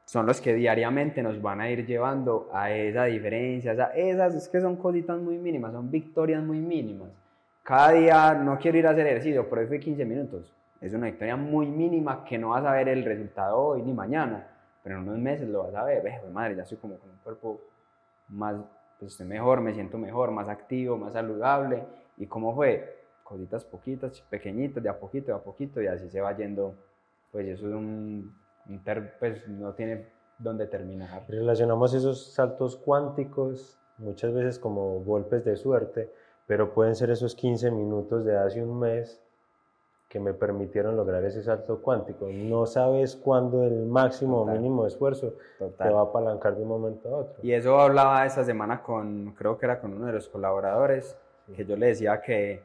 [0.05, 4.49] son los que diariamente nos van a ir llevando a esa diferencia, a esas es
[4.49, 7.11] que son cositas muy mínimas, son victorias muy mínimas.
[7.65, 10.53] Cada día no quiero ir a hacer ejercicio, pero hoy fue 15 minutos.
[10.83, 14.49] Es una victoria muy mínima que no vas a ver el resultado hoy ni mañana,
[14.83, 16.03] pero en unos meses lo vas a ver.
[16.03, 17.61] Ve, madre, ya estoy como con un cuerpo
[18.29, 18.57] más,
[18.99, 21.85] pues estoy mejor, me siento mejor, más activo, más saludable.
[22.19, 22.99] ¿Y cómo fue?
[23.23, 26.75] Cositas poquitas, pequeñitas, de a poquito, de a poquito, y así se va yendo.
[27.31, 28.35] Pues eso es un,
[29.21, 31.27] pues no tiene dónde terminar.
[31.29, 36.13] Relacionamos esos saltos cuánticos muchas veces como golpes de suerte,
[36.49, 39.22] pero pueden ser esos 15 minutos de hace un mes
[40.13, 42.29] que me permitieron lograr ese salto cuántico.
[42.31, 47.09] No sabes cuándo el máximo o mínimo esfuerzo te va a apalancar de un momento
[47.09, 47.37] a otro.
[47.43, 51.17] Y eso hablaba esta semana con, creo que era con uno de los colaboradores,
[51.57, 52.63] que yo le decía que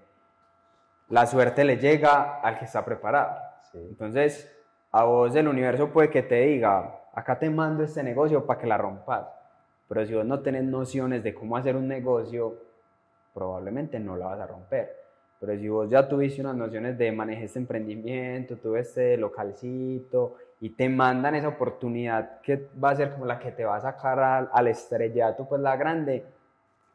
[1.08, 3.38] la suerte le llega al que está preparado.
[3.74, 4.54] Entonces,
[4.92, 8.68] a vos el universo puede que te diga, acá te mando este negocio para que
[8.68, 9.26] la rompas.
[9.88, 12.58] Pero si vos no tenés nociones de cómo hacer un negocio,
[13.34, 15.07] probablemente no la vas a romper.
[15.40, 20.72] Pero si vos ya tuviste unas nociones de manejar este emprendimiento, tuve este localcito y
[20.72, 24.20] te mandan esa oportunidad que va a ser como la que te va a sacar
[24.20, 26.26] al, al estrellato, pues la grande,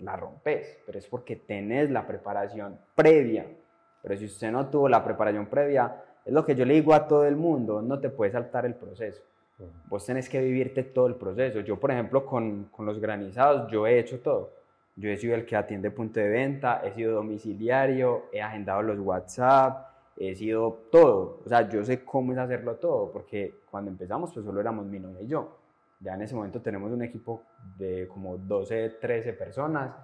[0.01, 0.81] la rompes.
[0.85, 3.47] Pero es porque tenés la preparación previa.
[4.03, 7.07] Pero si usted no tuvo la preparación previa, es lo que yo le digo a
[7.07, 9.23] todo el mundo, no te puedes saltar el proceso.
[9.89, 11.61] Vos tenés que vivirte todo el proceso.
[11.61, 14.62] Yo, por ejemplo, con, con los granizados, yo he hecho todo
[14.97, 18.99] yo he sido el que atiende punto de venta, he sido domiciliario, he agendado los
[18.99, 21.41] WhatsApp, he sido todo.
[21.45, 24.99] O sea, yo sé cómo es hacerlo todo, porque cuando empezamos, pues solo éramos mi
[24.99, 25.59] novia y yo.
[26.01, 27.43] Ya en ese momento tenemos un equipo
[27.79, 29.95] de como 12, 13 personas.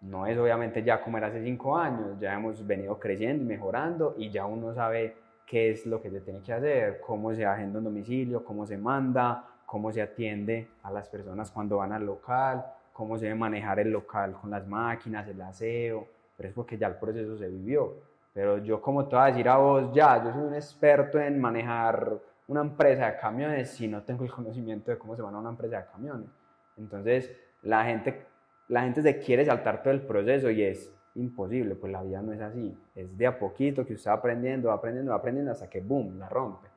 [0.00, 4.14] No es obviamente ya como era hace 5 años, ya hemos venido creciendo y mejorando
[4.16, 5.16] y ya uno sabe
[5.46, 8.78] qué es lo que se tiene que hacer, cómo se agenda un domicilio, cómo se
[8.78, 12.64] manda, cómo se atiende a las personas cuando van al local,
[13.02, 16.86] cómo se debe manejar el local con las máquinas, el aseo, pero es porque ya
[16.86, 17.96] el proceso se vivió.
[18.32, 21.40] Pero yo como te voy a decir a vos, ya, yo soy un experto en
[21.40, 25.50] manejar una empresa de camiones si no tengo el conocimiento de cómo se maneja una
[25.50, 26.28] empresa de camiones.
[26.76, 28.24] Entonces, la gente,
[28.68, 32.32] la gente se quiere saltar todo el proceso y es imposible, pues la vida no
[32.32, 32.78] es así.
[32.94, 36.20] Es de a poquito que usted va aprendiendo, va aprendiendo, va aprendiendo hasta que, boom,
[36.20, 36.68] la rompe.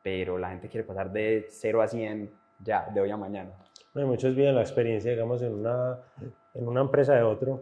[0.00, 3.50] Pero la gente quiere pasar de 0 a 100 ya, de hoy a mañana
[3.94, 5.98] muchos viven la experiencia, digamos, en una,
[6.54, 7.60] en una empresa de otro,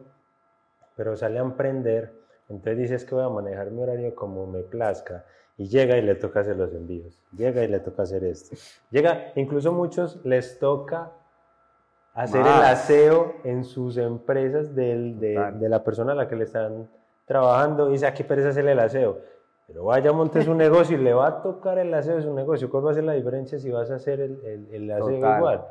[0.96, 2.12] pero sale a emprender,
[2.48, 5.24] entonces dices que voy a manejar mi horario como me plazca,
[5.56, 8.56] y llega y le toca hacer los envíos, llega y le toca hacer esto.
[8.90, 11.12] Llega, incluso muchos les toca
[12.14, 16.44] hacer el aseo en sus empresas del, de, de, la persona a la que le
[16.44, 16.88] están
[17.26, 19.18] trabajando y dice, aquí pereza hacerle el aseo.
[19.66, 22.68] Pero vaya, monte su negocio y le va a tocar el aseo de su negocio.
[22.68, 25.64] ¿Cuál va a ser la diferencia si vas a hacer el, el, el aseo igual?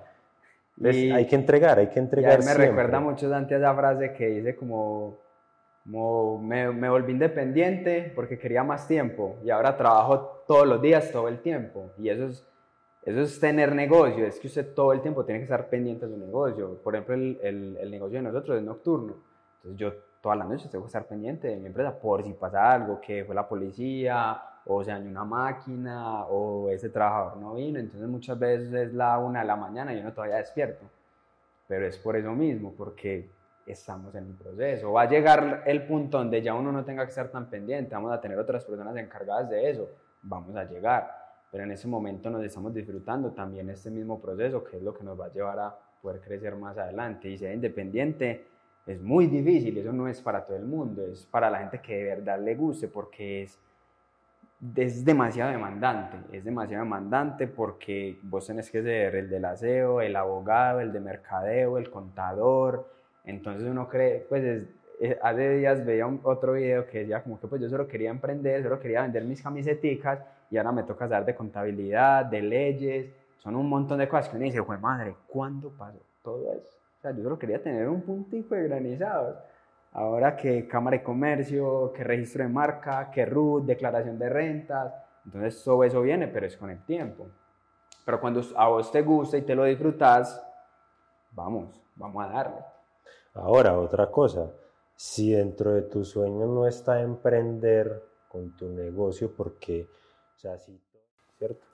[0.84, 2.40] Hay que entregar, hay que entregar.
[2.42, 5.20] Y me recuerda mucho antes esa frase que dice como,
[5.84, 11.12] como me, me, volví independiente porque quería más tiempo y ahora trabajo todos los días,
[11.12, 11.92] todo el tiempo.
[11.98, 12.48] Y eso es,
[13.04, 16.14] eso es tener negocio, es que usted todo el tiempo tiene que estar pendiente de
[16.14, 16.82] su negocio.
[16.84, 19.16] Por ejemplo, el, el, el negocio de nosotros es nocturno.
[19.58, 22.72] Entonces yo todas las noches tengo que estar pendiente de mi empresa por si pasa
[22.72, 27.80] algo, que fue la policía o se dañó una máquina, o ese trabajador no vino,
[27.80, 30.86] entonces muchas veces es la una de la mañana y uno todavía despierto.
[31.68, 33.32] Pero es por eso mismo, porque
[33.66, 34.92] estamos en un proceso.
[34.92, 38.12] Va a llegar el punto donde ya uno no tenga que estar tan pendiente, vamos
[38.12, 39.90] a tener otras personas encargadas de eso,
[40.22, 41.18] vamos a llegar.
[41.52, 45.04] Pero en ese momento nos estamos disfrutando también este mismo proceso, que es lo que
[45.04, 47.28] nos va a llevar a poder crecer más adelante.
[47.28, 48.46] Y ser independiente
[48.86, 51.98] es muy difícil, eso no es para todo el mundo, es para la gente que
[51.98, 53.58] de verdad le guste, porque es
[54.76, 60.16] es demasiado demandante, es demasiado demandante porque vos tenés que ser el del aseo, el
[60.16, 62.90] abogado, el de mercadeo, el contador,
[63.24, 64.68] entonces uno cree, pues
[65.22, 68.80] hace días veía otro video que decía como que pues yo solo quería emprender, solo
[68.80, 70.20] quería vender mis camisetas
[70.52, 74.36] y ahora me toca saber de contabilidad, de leyes, son un montón de cosas que
[74.36, 76.78] uno dice, pues madre, ¿cuándo pasó todo eso?
[76.98, 79.38] O sea, yo solo quería tener un puntico de granizados
[79.94, 84.94] ahora que Cámara de Comercio, que registro de marca, que RUT, declaración de rentas.
[85.26, 87.28] Entonces todo eso viene, pero es con el tiempo.
[88.06, 90.44] Pero cuando a vos te gusta y te lo disfrutas,
[91.32, 92.60] vamos, vamos a darle.
[93.34, 94.52] Ahora, otra cosa,
[94.96, 99.88] si dentro de tu sueño no está emprender con tu negocio, porque,
[100.36, 100.80] o sea, si,
[101.38, 101.66] ¿cierto?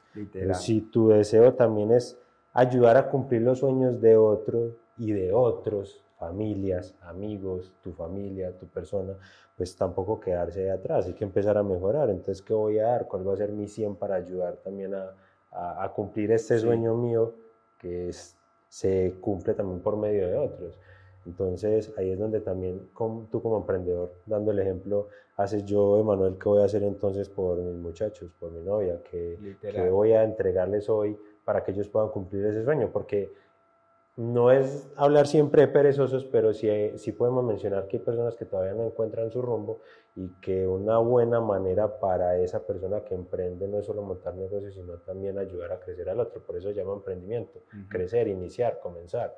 [0.53, 2.17] si tu deseo también es
[2.53, 8.67] ayudar a cumplir los sueños de otros y de otros, familias, amigos, tu familia, tu
[8.67, 9.13] persona,
[9.55, 12.09] pues tampoco quedarse de atrás, hay que empezar a mejorar.
[12.09, 13.07] Entonces, ¿qué voy a dar?
[13.07, 15.13] ¿Cuál va a ser mi 100 para ayudar también a,
[15.51, 17.33] a, cumplir este sueño mío
[17.79, 18.35] que es,
[18.67, 20.79] se cumple también por medio de otros?
[21.27, 22.89] Entonces, ahí es donde también
[23.31, 25.07] tú como emprendedor, dando el ejemplo,
[25.37, 28.99] haces yo, Emanuel, ¿qué voy a hacer entonces por mis muchachos, por mi novia?
[29.09, 32.89] ¿Qué, ¿Qué voy a entregarles hoy para que ellos puedan cumplir ese sueño?
[32.91, 33.31] Porque
[34.17, 38.45] no es hablar siempre de perezosos, pero sí, sí, podemos mencionar que hay personas que
[38.45, 39.81] todavía no encuentran su rumbo
[40.15, 44.73] y que una buena manera para esa persona que emprende no es solo montar negocios,
[44.73, 46.41] sino también ayudar a crecer al otro.
[46.41, 49.35] Por eso se llama emprendimiento, crecer, iniciar, comenzar.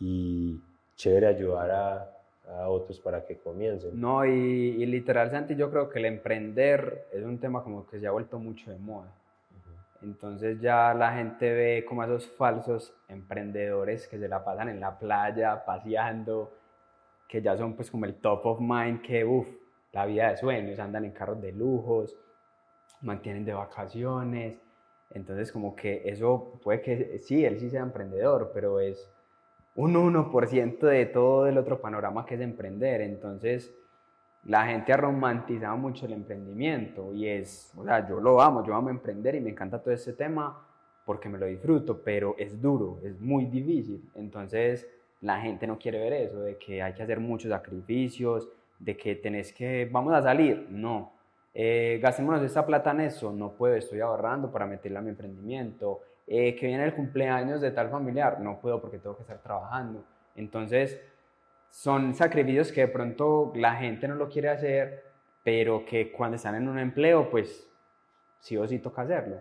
[0.00, 0.58] Y
[0.96, 4.00] chévere ayudar a, a otros para que comiencen.
[4.00, 8.00] No, y, y literal, Santi, yo creo que el emprender es un tema como que
[8.00, 9.12] se ha vuelto mucho de moda
[10.04, 14.98] entonces ya la gente ve como esos falsos emprendedores que se la pasan en la
[14.98, 16.52] playa, paseando,
[17.26, 19.48] que ya son pues como el top of mind, que uff,
[19.92, 22.14] la vida de sueños, andan en carros de lujos,
[23.00, 24.60] mantienen de vacaciones.
[25.10, 29.10] Entonces como que eso puede que sí, él sí sea emprendedor, pero es
[29.74, 33.00] un 1% de todo el otro panorama que es emprender.
[33.00, 33.74] Entonces
[34.46, 38.74] la gente ha romantizado mucho el emprendimiento y es, o sea, yo lo amo, yo
[38.74, 40.66] amo emprender y me encanta todo ese tema
[41.04, 44.10] porque me lo disfruto, pero es duro, es muy difícil.
[44.14, 44.86] Entonces,
[45.20, 49.14] la gente no quiere ver eso, de que hay que hacer muchos sacrificios, de que
[49.14, 51.12] tenés que, vamos a salir, no.
[51.54, 56.00] Eh, gastémonos esta plata en eso, no puedo, estoy ahorrando para meterla a mi emprendimiento.
[56.26, 60.04] Eh, que viene el cumpleaños de tal familiar, no puedo porque tengo que estar trabajando.
[60.36, 60.98] Entonces,
[61.74, 65.02] son sacrificios que de pronto la gente no lo quiere hacer,
[65.42, 67.68] pero que cuando están en un empleo, pues
[68.38, 69.38] sí o sí toca hacerlo.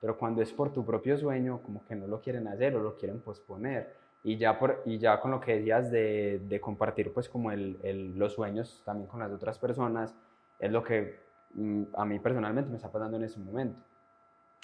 [0.00, 2.96] Pero cuando es por tu propio sueño, como que no lo quieren hacer o lo
[2.96, 3.96] quieren posponer.
[4.22, 7.78] Y ya, por, y ya con lo que decías de, de compartir pues como el,
[7.82, 10.14] el, los sueños también con las otras personas,
[10.58, 11.20] es lo que
[11.52, 13.78] mm, a mí personalmente me está pasando en ese momento.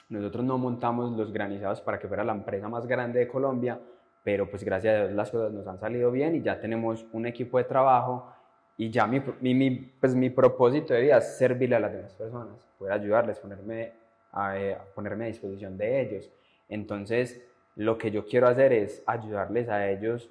[0.08, 3.78] Nosotros no montamos los granizados para que fuera la empresa más grande de Colombia,
[4.22, 7.26] pero pues gracias a Dios las cosas nos han salido bien y ya tenemos un
[7.26, 8.32] equipo de trabajo
[8.76, 12.66] y ya mi, mi, pues mi propósito de vida es servirle a las demás personas,
[12.78, 13.92] poder ayudarles, ponerme
[14.32, 16.30] a, eh, ponerme a disposición de ellos.
[16.68, 17.42] Entonces,
[17.76, 20.30] lo que yo quiero hacer es ayudarles a ellos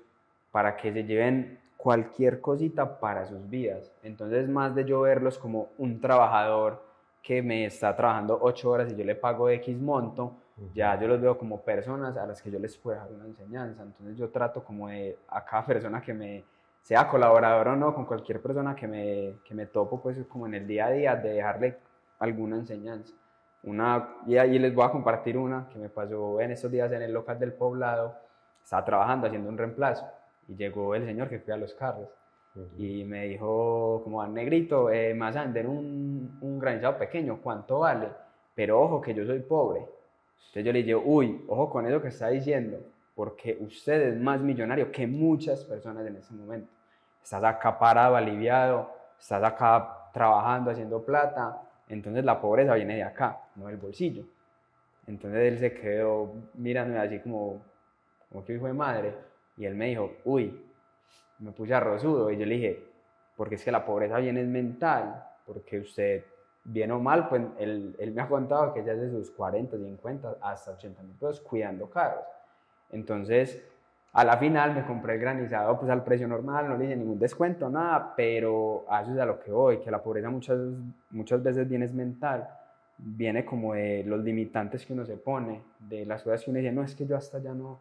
[0.51, 3.91] para que se lleven cualquier cosita para sus vidas.
[4.03, 6.88] Entonces, más de yo verlos como un trabajador
[7.21, 10.35] que me está trabajando ocho horas y yo le pago X monto,
[10.73, 13.83] ya yo los veo como personas a las que yo les puedo dar una enseñanza.
[13.83, 16.43] Entonces yo trato como de a cada persona que me
[16.81, 20.55] sea colaborador o no, con cualquier persona que me, que me topo, pues como en
[20.55, 21.77] el día a día, de dejarle
[22.19, 23.13] alguna enseñanza.
[23.63, 27.01] Una, y ahí les voy a compartir una que me pasó en estos días en
[27.01, 28.15] el local del poblado.
[28.63, 30.05] Estaba trabajando haciendo un reemplazo
[30.47, 32.07] y llegó el señor que cuida los carros
[32.77, 37.79] y me dijo como al negrito, eh, más a vender un, un granizado pequeño, ¿cuánto
[37.79, 38.09] vale?
[38.55, 39.87] Pero ojo que yo soy pobre
[40.49, 42.79] entonces yo le digo, uy, ojo con eso que está diciendo,
[43.13, 46.71] porque usted es más millonario que muchas personas en ese momento.
[47.21, 53.41] Estás acá parado, aliviado, estás acá trabajando, haciendo plata, entonces la pobreza viene de acá,
[53.55, 54.23] no del bolsillo.
[55.05, 57.61] Entonces él se quedó mirándome así como,
[58.29, 59.13] como que hijo de madre,
[59.55, 60.65] y él me dijo, uy,
[61.39, 62.83] me puse arrozudo, y yo le dije,
[63.35, 66.23] porque es que la pobreza viene es mental, porque usted
[66.63, 69.77] bien o mal, pues él, él me ha contado que ya es de sus 40,
[69.77, 72.25] 50, hasta 80 mil pesos cuidando carros.
[72.91, 73.63] Entonces,
[74.11, 77.19] a la final me compré el granizado pues al precio normal, no le hice ningún
[77.19, 80.59] descuento, nada, pero eso es a lo que voy, que la pobreza muchas,
[81.11, 82.49] muchas veces viene es mental,
[82.97, 86.71] viene como de los limitantes que uno se pone, de las cosas que uno dice,
[86.71, 87.79] no, es que yo hasta ya no...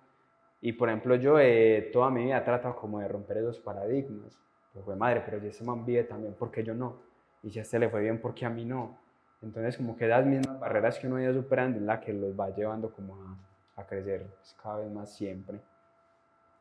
[0.61, 4.39] Y por ejemplo, yo eh, toda mi vida he tratado como de romper esos paradigmas.
[4.73, 7.09] Pues fue madre, pero ese man vive también, ¿por qué yo no?
[7.43, 8.99] y si a este le fue bien, porque a mí no?
[9.43, 12.51] Entonces, como que las mismas barreras que uno ido superando es la que los va
[12.51, 15.61] llevando como a, a crecer pues, cada vez más siempre.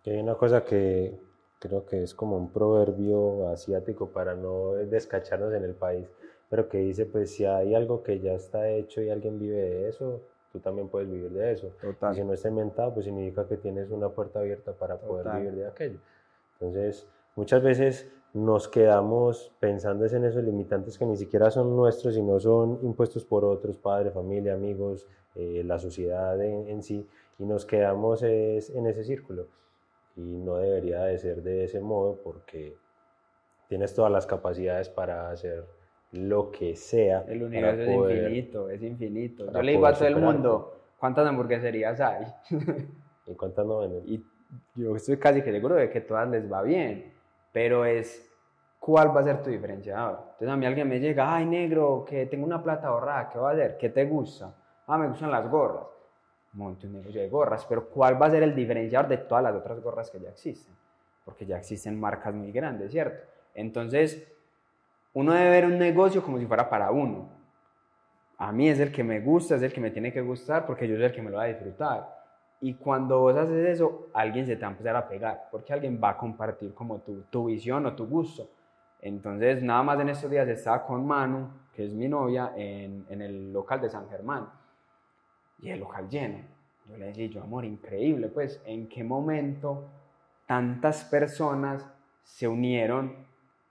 [0.05, 1.19] hay una cosa que
[1.59, 6.07] creo que es como un proverbio asiático para no descacharnos en el país,
[6.49, 9.89] pero que dice, pues si hay algo que ya está hecho y alguien vive de
[9.89, 10.21] eso,
[10.51, 11.71] tú también puedes vivir de eso.
[12.11, 15.55] Y si no está inventado, pues significa que tienes una puerta abierta para poder vivir
[15.55, 15.99] de aquello.
[16.53, 22.39] Entonces, muchas veces nos quedamos pensando en esos limitantes que ni siquiera son nuestros, sino
[22.39, 27.07] son impuestos por otros, padres, familia, amigos, eh, la sociedad en, sí,
[27.39, 29.47] y nos quedamos en ese círculo.
[30.15, 32.75] y no debería de ser de ese modo porque
[33.67, 35.65] tienes todas las capacidades para hacer
[36.11, 37.25] lo que sea.
[37.27, 39.51] El universo es infinito, es infinito.
[39.51, 42.25] Yo le digo a todo el mundo, ¿cuántas hamburgueserías hay?
[43.25, 44.03] ¿Y cuántas no venden?
[44.75, 47.11] Y yo estoy casi que seguro de que todas les va bien,
[47.51, 48.31] pero es
[48.79, 50.19] cuál va a ser tu diferenciador.
[50.21, 53.49] Entonces a mí alguien me llega, ay negro, que tengo una plata ahorrada, ¿qué va
[53.49, 53.77] a hacer?
[53.77, 54.55] ¿Qué te gusta?
[54.87, 55.87] Ah, me gustan las gorras.
[56.53, 59.53] Monte un negocio de gorras, pero ¿cuál va a ser el diferenciador de todas las
[59.53, 60.73] otras gorras que ya existen?
[61.25, 63.21] Porque ya existen marcas muy grandes, ¿cierto?
[63.53, 64.25] Entonces,
[65.17, 67.27] uno debe ver un negocio como si fuera para uno.
[68.37, 70.87] A mí es el que me gusta, es el que me tiene que gustar porque
[70.87, 72.07] yo soy el que me lo va a disfrutar.
[72.61, 75.99] Y cuando vos haces eso, alguien se te va a empezar a pegar, porque alguien
[76.03, 78.47] va a compartir como tu, tu visión o tu gusto.
[79.01, 83.21] Entonces, nada más en estos días estaba con Manu, que es mi novia, en, en
[83.23, 84.47] el local de San Germán.
[85.59, 86.41] Y el local lleno.
[86.87, 89.85] Yo le decía, yo, amor, increíble, pues, ¿en qué momento
[90.45, 91.91] tantas personas
[92.23, 93.26] se unieron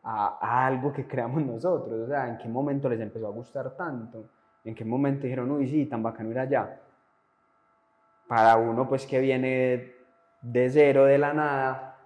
[0.08, 2.00] a, algo que creamos nosotros?
[2.00, 4.24] O sea, ¿en qué momento les empezó a gustar tanto?
[4.64, 6.80] ¿En qué momento dijeron, uy, sí, tan bacano ir allá?
[8.28, 9.94] Para uno, pues, que viene
[10.42, 11.98] de cero, de la nada,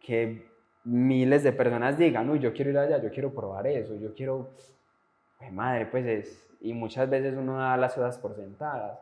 [0.00, 0.46] que
[0.84, 4.50] miles de personas digan, uy, yo quiero ir allá, yo quiero probar eso, yo quiero,
[5.38, 8.98] pues madre, pues es, y muchas veces uno da las cosas por sentadas,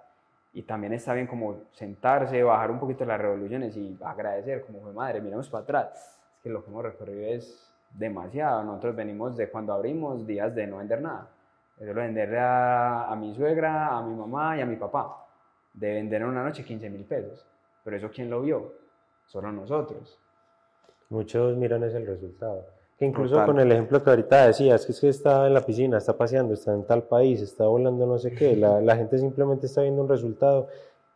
[0.52, 4.92] y también está bien como sentarse, bajar un poquito las revoluciones y agradecer, como fue
[4.92, 9.48] madre, miremos para atrás, es que lo que hemos recorrido es demasiado, nosotros venimos de
[9.48, 11.28] cuando abrimos días de no vender nada,
[11.78, 15.26] de solo venderle a, a mi suegra, a mi mamá y a mi papá,
[15.72, 17.46] de vender en una noche 15 mil pesos,
[17.84, 18.72] pero eso ¿quién lo vio?
[19.26, 20.18] Solo nosotros.
[21.08, 22.66] Muchos miran ese el resultado.
[22.98, 25.98] Que incluso con el ejemplo que ahorita decías, que es que está en la piscina,
[25.98, 29.66] está paseando, está en tal país, está volando no sé qué, la, la gente simplemente
[29.66, 30.68] está viendo un resultado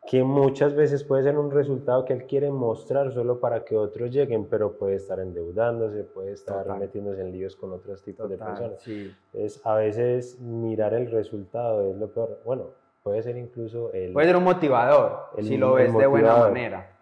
[0.08, 4.10] que muchas veces puede ser un resultado que él quiere mostrar solo para que otros
[4.10, 8.80] lleguen, pero puede estar endeudándose, puede estar metiéndose en líos con otros tipos de personas.
[8.80, 9.14] Sí.
[9.32, 12.40] Entonces, a veces mirar el resultado es lo peor.
[12.44, 12.70] Bueno,
[13.02, 14.12] puede ser incluso el...
[14.14, 16.98] Puede ser un motivador, el, si lo ves de buena manera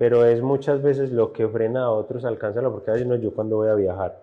[0.00, 3.16] pero es muchas veces lo que frena a otros a alcanzarlo, porque a veces no,
[3.16, 4.18] yo cuando voy a viajar,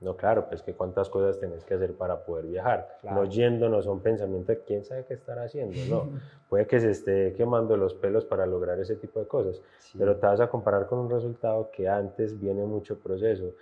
[0.00, 3.80] no, claro, pues que cuántas cosas tenés que hacer para poder viajar, no yendo, no
[3.82, 6.10] son pensamientos de quién sabe qué estar haciendo, no,
[6.48, 9.60] puede que se esté quemando los pelos para lograr ese tipo de cosas,
[9.96, 13.52] pero te vas a comparar con un resultado que antes viene mucho proceso,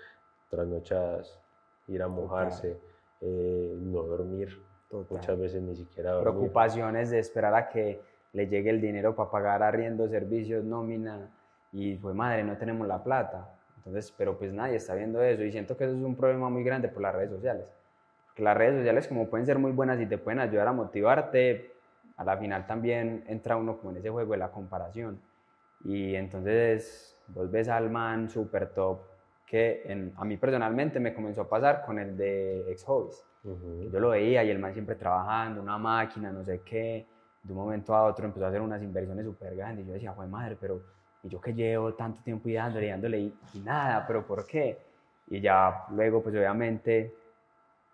[0.51, 1.39] trasnochadas,
[1.87, 2.77] ir a mojarse,
[3.21, 4.61] eh, no dormir,
[5.09, 6.33] muchas veces ni siquiera dormir.
[6.33, 8.01] Preocupaciones de esperar a que
[8.33, 11.31] le llegue el dinero para pagar arriendo, servicios, nómina,
[11.73, 13.49] y pues madre, no tenemos la plata.
[13.85, 16.65] Entonces, pero pues nadie está viendo eso y siento que eso es un problema muy
[16.65, 17.73] grande por las redes sociales.
[18.27, 21.73] Porque las redes sociales como pueden ser muy buenas y te pueden ayudar a motivarte,
[22.17, 25.21] a la final también entra uno como en ese juego de la comparación.
[25.85, 29.01] Y entonces vos ves al man super top
[29.47, 33.25] que a mí personalmente me comenzó a pasar con el de ex hobbies.
[33.93, 37.07] Yo lo veía y el man siempre trabajando, una máquina, no sé qué
[37.45, 39.85] de un momento a otro empezó a hacer unas inversiones súper grandes.
[39.85, 40.83] Y yo decía, joder, madre, pero
[41.25, 44.07] ¿y yo que llevo tanto tiempo y dándole, dándole y, nada?
[44.07, 44.79] ¿Pero por qué?
[45.29, 47.15] Y ya luego, pues obviamente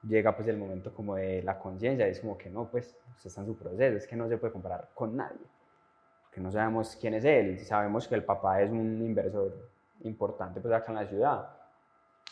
[0.03, 3.41] llega pues el momento como de la conciencia, es como que no, pues usted está
[3.43, 5.47] en su proceso, es que no se puede comparar con nadie,
[6.23, 9.53] porque no sabemos quién es él, sabemos que el papá es un inversor
[10.05, 11.51] importante pues acá en la ciudad,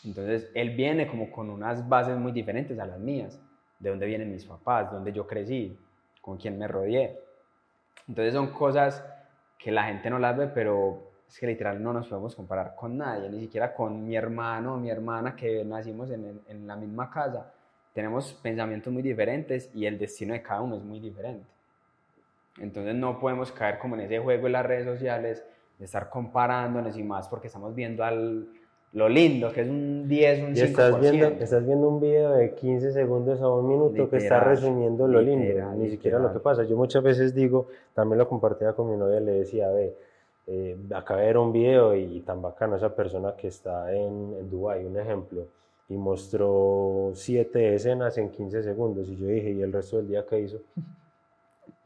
[0.03, 3.39] entonces él viene como con unas bases muy diferentes a las mías,
[3.77, 5.77] de dónde vienen mis papás, de dónde yo crecí,
[6.21, 7.19] con quien me rodeé.
[8.07, 9.03] Entonces son cosas
[9.59, 12.97] que la gente no las ve, pero es que literal no nos podemos comparar con
[12.97, 17.11] nadie, ni siquiera con mi hermano o mi hermana que nacimos en, en la misma
[17.11, 17.53] casa.
[17.93, 21.45] Tenemos pensamientos muy diferentes y el destino de cada uno es muy diferente.
[22.57, 25.45] Entonces no podemos caer como en ese juego en las redes sociales
[25.77, 28.47] de estar comparándonos y más porque estamos viendo al,
[28.93, 30.63] lo lindo, que es un 10, un 5%.
[30.63, 35.07] Estás viendo, estás viendo un video de 15 segundos a un minuto que está resumiendo
[35.07, 36.63] lo lindo, ni siquiera lo que pasa.
[36.63, 39.93] Yo muchas veces digo, también lo compartía con mi novia, le decía, ve,
[40.47, 44.49] eh, acabé de ver un video y tan bacano esa persona que está en, en
[44.49, 45.45] Dubai, un ejemplo,
[45.87, 49.07] y mostró siete escenas en 15 segundos.
[49.07, 50.57] Y yo dije, ¿y el resto del día qué hizo?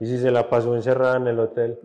[0.03, 1.79] Y si se la pasó encerrada en el hotel,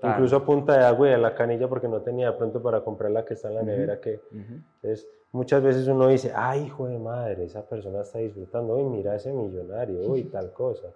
[0.00, 2.82] incluso a punta de agua y a la canilla porque no tenía de pronto para
[2.82, 4.00] comprar la que está en la nevera.
[4.00, 8.84] que Entonces, muchas veces uno dice, ay, hijo de madre, esa persona está disfrutando, uy,
[8.84, 10.86] mira ese millonario, uy, tal cosa.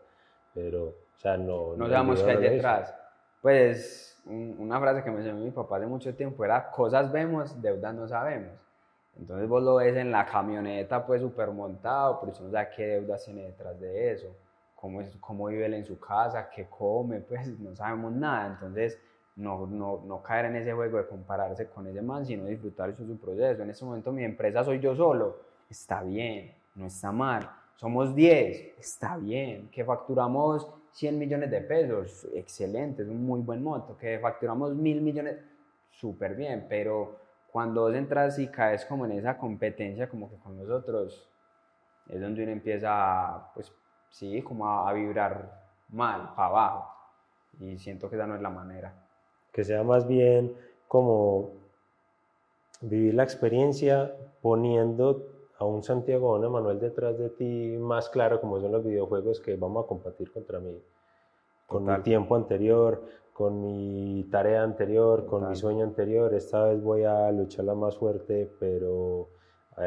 [0.55, 1.75] Pero, o sea, no...
[1.77, 2.95] No, sabemos qué hay detrás.
[3.43, 7.93] Pues, una frase que me enseñó mi papá hace mucho tiempo era, cosas vemos, deudas
[7.93, 8.53] no sabemos.
[9.19, 12.87] Entonces vos lo ves en la camioneta, pues, súper montado, pero usted no sabe qué
[12.87, 14.29] deudas tiene detrás de eso
[14.81, 18.47] cómo, es, cómo vive él en su casa, qué come, pues no sabemos nada.
[18.47, 18.99] Entonces,
[19.37, 23.07] no, no, no caer en ese juego de compararse con ese man, sino disfrutar eso
[23.07, 23.63] su proceso.
[23.63, 25.39] En este momento mi empresa soy yo solo,
[25.71, 27.49] está bien, no está mal.
[27.77, 29.69] Somos 10, está bien.
[29.71, 33.97] Que facturamos 100 millones de pesos, excelente, es un muy buen monto.
[33.97, 35.39] Que facturamos mil millones,
[35.91, 37.17] súper bien, pero
[37.53, 41.29] cuando vos entras y caes como en esa competencia como que con nosotros,
[42.09, 43.73] es donde uno empieza, pues
[44.11, 46.95] sí, como a, a vibrar mal, para abajo.
[47.61, 48.95] Y siento que esa no es la manera.
[49.53, 50.55] Que sea más bien
[50.87, 51.53] como
[52.81, 55.27] vivir la experiencia poniendo
[55.59, 58.85] a un Santiago o a un Manuel detrás de ti más claro como son los
[58.85, 60.81] videojuegos que vamos a compartir contra mí,
[61.67, 62.03] con mi Total.
[62.05, 63.03] tiempo anterior,
[63.33, 66.33] con mi tarea anterior, con mi sueño anterior.
[66.35, 69.29] Esta vez voy a lucharla más fuerte, pero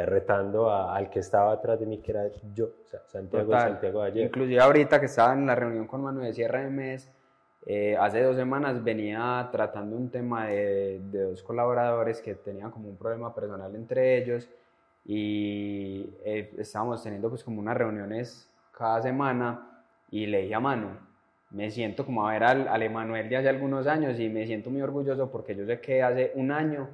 [0.05, 2.23] retando a- al que estaba atrás de mí, que era
[2.53, 3.71] yo, o sea, Santiago Total.
[3.71, 4.25] Santiago de ayer.
[4.27, 7.11] Inclusive ahorita que estaba en la reunión con Manuel de cierre de mes,
[7.65, 12.89] eh, hace dos semanas venía tratando un tema de, de dos colaboradores que tenían como
[12.89, 14.49] un problema personal entre ellos
[15.05, 19.67] y eh, estábamos teniendo pues como unas reuniones cada semana
[20.09, 20.89] y le dije a Manu,
[21.51, 24.69] me siento como a ver al, al Emanuel de hace algunos años y me siento
[24.69, 26.89] muy orgulloso porque yo sé que hace un año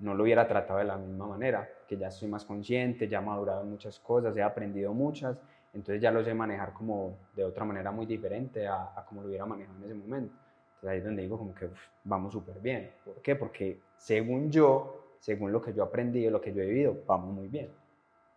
[0.00, 3.22] no lo hubiera tratado de la misma manera, que ya estoy más consciente, ya he
[3.22, 5.38] madurado en muchas cosas, he aprendido muchas,
[5.72, 9.46] entonces ya lo sé manejar como de otra manera muy diferente a, como lo hubiera
[9.46, 10.34] manejado en ese momento.
[10.76, 11.70] Entonces ahí es donde digo como que
[12.04, 12.92] vamos súper bien.
[13.04, 13.34] ¿Por qué?
[13.36, 17.34] Porque según yo, según lo que yo he aprendido, lo que yo he vivido, vamos
[17.34, 17.70] muy bien.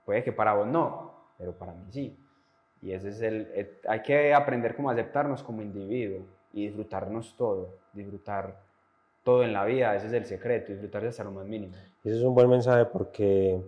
[0.06, 2.18] Puede que para vos no, pero para mí sí.
[2.82, 7.36] Y ese es el, el- hay que aprender como a aceptarnos como individuo y disfrutarnos
[7.38, 8.58] todo, disfrutar
[9.24, 11.74] todo en la vida, ese es el secreto, disfrutar hasta lo más mínimo.
[12.04, 13.62] Ese es un buen mensaje porque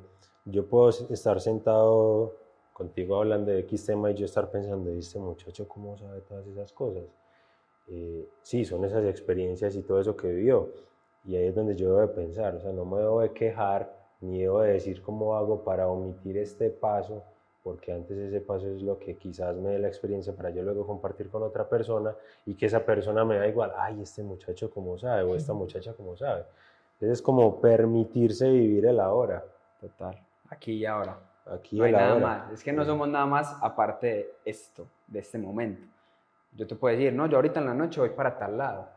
[0.45, 2.33] yo puedo estar sentado
[2.73, 6.47] contigo hablando de X tema y yo estar pensando, ¿y este muchacho cómo sabe todas
[6.47, 7.03] esas cosas?
[7.87, 10.69] Eh, sí, son esas experiencias y todo eso que vivió.
[11.25, 14.03] Y ahí es donde yo debo de pensar, o sea, no me debo de quejar
[14.21, 17.23] ni debo de decir cómo hago para omitir este paso,
[17.63, 20.85] porque antes ese paso es lo que quizás me dé la experiencia para yo luego
[20.85, 22.13] compartir con otra persona
[22.45, 25.93] y que esa persona me da igual, ay, este muchacho cómo sabe o esta muchacha
[25.93, 26.43] cómo sabe.
[26.95, 29.43] Entonces es como permitirse vivir el ahora,
[29.79, 31.17] Total, aquí y ahora.
[31.45, 32.27] aquí No hay nada ahora.
[32.27, 32.51] más.
[32.51, 35.87] Es que no somos nada más aparte de esto, de este momento.
[36.55, 38.87] Yo te puedo decir, no, yo ahorita en la noche voy para tal lado.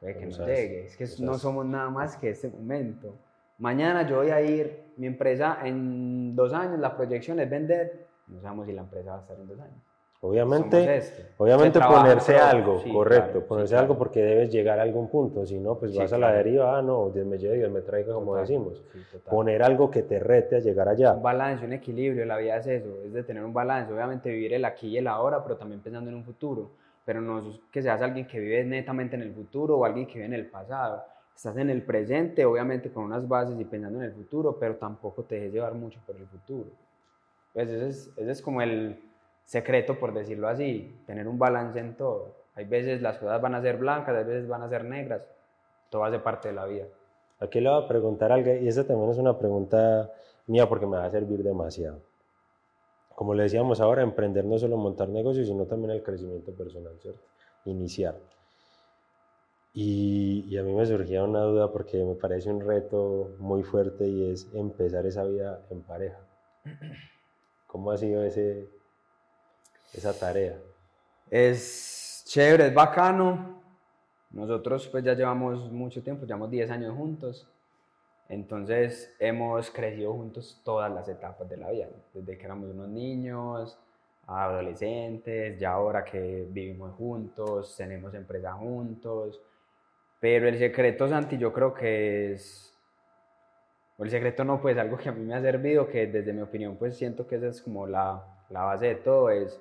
[0.00, 0.86] Puede que No llegue.
[0.86, 3.14] Es que no somos nada más que este momento.
[3.58, 8.06] Mañana yo voy a ir, mi empresa en dos años, la proyección es vender.
[8.28, 9.78] No sabemos si la empresa va a estar en dos años.
[10.26, 11.26] Obviamente, este.
[11.36, 13.82] obviamente trabaja ponerse algo, Sí, correcto, claro, sí, ponerse claro.
[13.82, 16.78] algo porque debes llegar a algún punto, si no, pues Sí, vas a la deriva,
[16.78, 18.82] ah, no, Dios me lleve, Dios me traiga, como Total, decimos.
[19.28, 21.12] Poner algo que te rete a llegar allá.
[21.12, 24.54] Un balance, un equilibrio, la vida es eso, es de tener un balance, obviamente vivir
[24.54, 26.70] el aquí y el ahora, pero también pensando en un futuro,
[27.04, 30.14] pero no es que seas alguien que vive netamente en el futuro o alguien que
[30.14, 31.04] vive en el pasado,
[31.34, 35.24] estás en el presente, obviamente con unas bases y pensando en el futuro, pero tampoco
[35.24, 36.70] te dejes llevar mucho por el futuro.
[37.52, 39.00] Pues ese es, ese es como el
[39.44, 42.34] secreto, por decirlo así, tener un balance en todo.
[42.54, 45.28] Hay veces las cosas van a ser blancas, hay veces van a ser negras,
[45.90, 46.86] todo hace parte de la vida.
[47.40, 50.10] Aquí le voy a preguntar algo, y esa también es una pregunta
[50.46, 52.00] mía porque me va a servir demasiado.
[53.14, 57.20] Como le decíamos ahora, emprender no solo montar negocios, sino también el crecimiento personal, ¿cierto?
[57.64, 58.16] Iniciar.
[59.76, 64.06] Y, y a mí me surgía una duda porque me parece un reto muy fuerte
[64.06, 66.20] y es empezar esa vida en pareja.
[67.66, 68.68] ¿Cómo ha sido ese,
[69.92, 70.56] esa tarea?
[71.28, 73.60] Es chévere, es bacano.
[74.30, 77.48] Nosotros pues ya llevamos mucho tiempo, llevamos 10 años juntos.
[78.28, 83.76] Entonces hemos crecido juntos todas las etapas de la vida, desde que éramos unos niños,
[84.26, 89.40] adolescentes, ya ahora que vivimos juntos, tenemos empresa juntos.
[90.24, 92.74] Pero el secreto, Santi, yo creo que es,
[93.98, 96.40] o el secreto no, pues algo que a mí me ha servido, que desde mi
[96.40, 99.60] opinión pues siento que esa es como la, la base de todo, es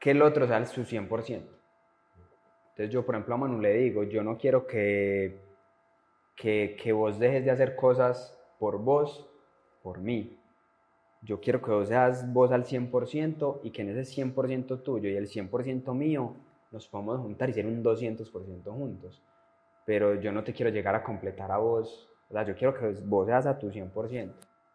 [0.00, 1.08] que el otro sea su 100%.
[1.30, 5.42] Entonces yo, por ejemplo, a Manu le digo, yo no quiero que,
[6.34, 9.30] que, que vos dejes de hacer cosas por vos,
[9.80, 10.40] por mí.
[11.22, 15.14] Yo quiero que vos seas vos al 100% y que en ese 100% tuyo y
[15.14, 16.34] el 100% mío
[16.70, 19.22] nos podamos juntar y ser un 200% juntos.
[19.84, 22.08] Pero yo no te quiero llegar a completar a vos.
[22.28, 24.32] O sea, yo quiero que vos seas a tu 100%.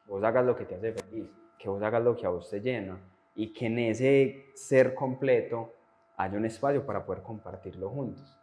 [0.08, 2.60] Vos hagas lo que te hace feliz, que vos hagas lo que a vos te
[2.60, 3.00] llena
[3.36, 5.72] y que en ese ser completo
[6.18, 8.38] haya un espacio para poder compartirlo juntos.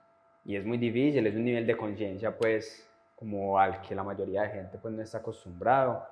[0.45, 4.43] Y es muy difícil, es un nivel de conciencia pues como al que la mayoría
[4.43, 6.03] de gente pues no está acostumbrado,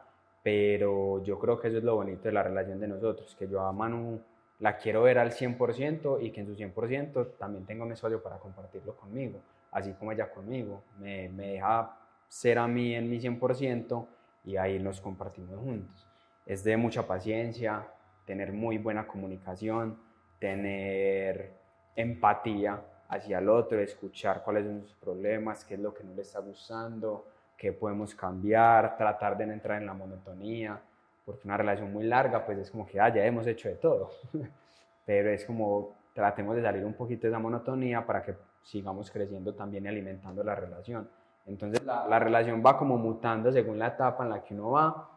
[0.43, 3.61] pero yo creo que eso es lo bonito de la relación de nosotros, que yo
[3.61, 4.21] a Manu
[4.61, 8.39] la quiero ver al 100% y que en su 100% también tenga un espacio para
[8.39, 9.41] compartirlo conmigo.
[9.71, 10.83] así como ella conmigo.
[10.99, 11.97] Me, me deja
[12.27, 14.07] ser a mí en mi 100%
[14.45, 16.07] y ahí nos compartimos juntos.
[16.47, 17.87] Es de mucha paciencia,
[18.25, 19.99] tener muy buena comunicación,
[20.39, 21.53] tener
[21.95, 26.23] empatía hacia el otro, escuchar cuáles son sus problemas, qué es lo que no le
[26.23, 30.81] está gustando, qué podemos cambiar, tratar de no entrar en la monotonía,
[31.29, 34.13] porque una relación muy larga, pues es como que ah, ya hemos hecho de todo,
[35.05, 39.55] pero es como tratemos de salir un poquito de esa monotonía para que sigamos creciendo
[39.55, 41.07] también y alimentando la relación.
[41.45, 45.11] Entonces la, la relación va como mutando según la etapa en la que uno va,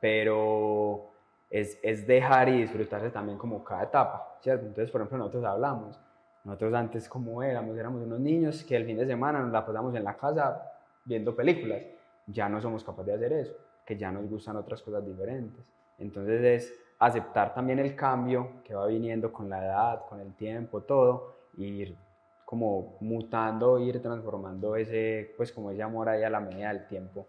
[0.00, 1.10] pero
[1.50, 4.64] es, es, dejar y disfrutarse también como cada etapa, ¿cierto?
[4.64, 6.00] Entonces, por ejemplo, nosotros hablamos,
[6.42, 9.94] nosotros antes como éramos, éramos unos niños que el fin de semana nos la pasamos
[9.94, 10.72] en la casa
[11.04, 11.82] viendo películas,
[12.26, 15.64] ya no somos capaces de hacer eso, que ya nos gustan otras cosas diferentes.
[15.98, 20.82] Entonces es aceptar también el cambio que va viniendo con la edad, con el tiempo,
[20.82, 21.96] todo, y ir
[22.44, 27.26] como mutando, ir transformando ese, pues como ese amor ahí a la medida del tiempo.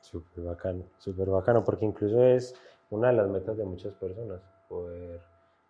[0.00, 2.56] Súper bacano, súper bacano, porque incluso es
[2.90, 5.20] una de las metas de muchas personas, poder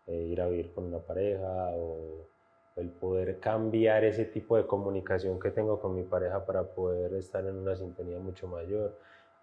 [0.07, 2.27] eh, ir a vivir con una pareja o
[2.77, 7.45] el poder cambiar ese tipo de comunicación que tengo con mi pareja para poder estar
[7.45, 8.99] en una sintonía mucho mayor.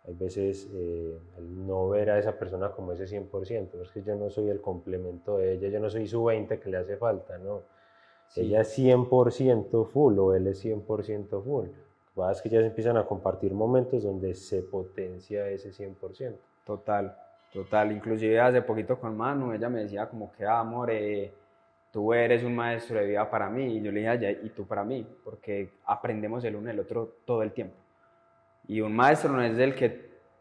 [0.08, 4.16] Hay veces eh, el no ver a esa persona como ese 100%, es que yo
[4.16, 7.38] no soy el complemento de ella, yo no soy su 20 que le hace falta,
[7.38, 7.64] no.
[8.36, 11.68] Ella es 100% full o él es 100% full.
[12.16, 16.36] Lo que es que ya se empiezan a compartir momentos donde se potencia ese 100%.
[16.66, 17.18] Total.
[17.52, 21.34] Total, inclusive hace poquito con Manu, ella me decía como que, ah, amor, eh,
[21.92, 24.84] tú eres un maestro de vida para mí, y yo le dije, y tú para
[24.84, 27.76] mí, porque aprendemos el uno el otro todo el tiempo.
[28.70, 29.90] Y un maestro no es el que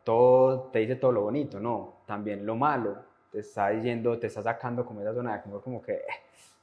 [0.04, 2.98] todo, te dice todo lo bonito, no, también lo malo,
[3.32, 6.02] te está diciendo, te está sacando como esa zona de como, como que,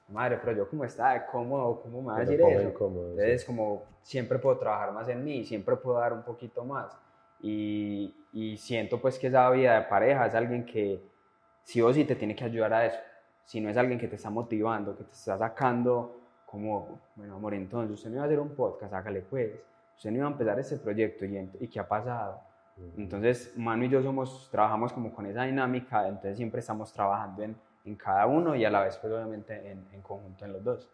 [0.09, 2.70] madre, pero yo como está cómodo, ¿cómo me va a decir eso?
[2.70, 6.95] Entonces, como siempre puedo trabajar más en mí, siempre puedo dar un poquito más.
[7.41, 11.01] Y, y, siento pues que esa vida de pareja es alguien que
[11.63, 12.99] sí o sí te tiene que ayudar a eso.
[13.43, 17.55] Si no es alguien que te está motivando, que te está sacando como, bueno, amor,
[17.55, 19.51] entonces usted no iba a hacer un podcast, hágale pues.
[19.96, 22.41] Usted no iba a empezar ese proyecto y, y ¿qué ha pasado?
[22.98, 27.56] Entonces, Manu y yo somos, trabajamos como con esa dinámica, entonces siempre estamos trabajando en,
[27.86, 30.91] en cada uno y a la vez, pues obviamente en, en conjunto en los dos.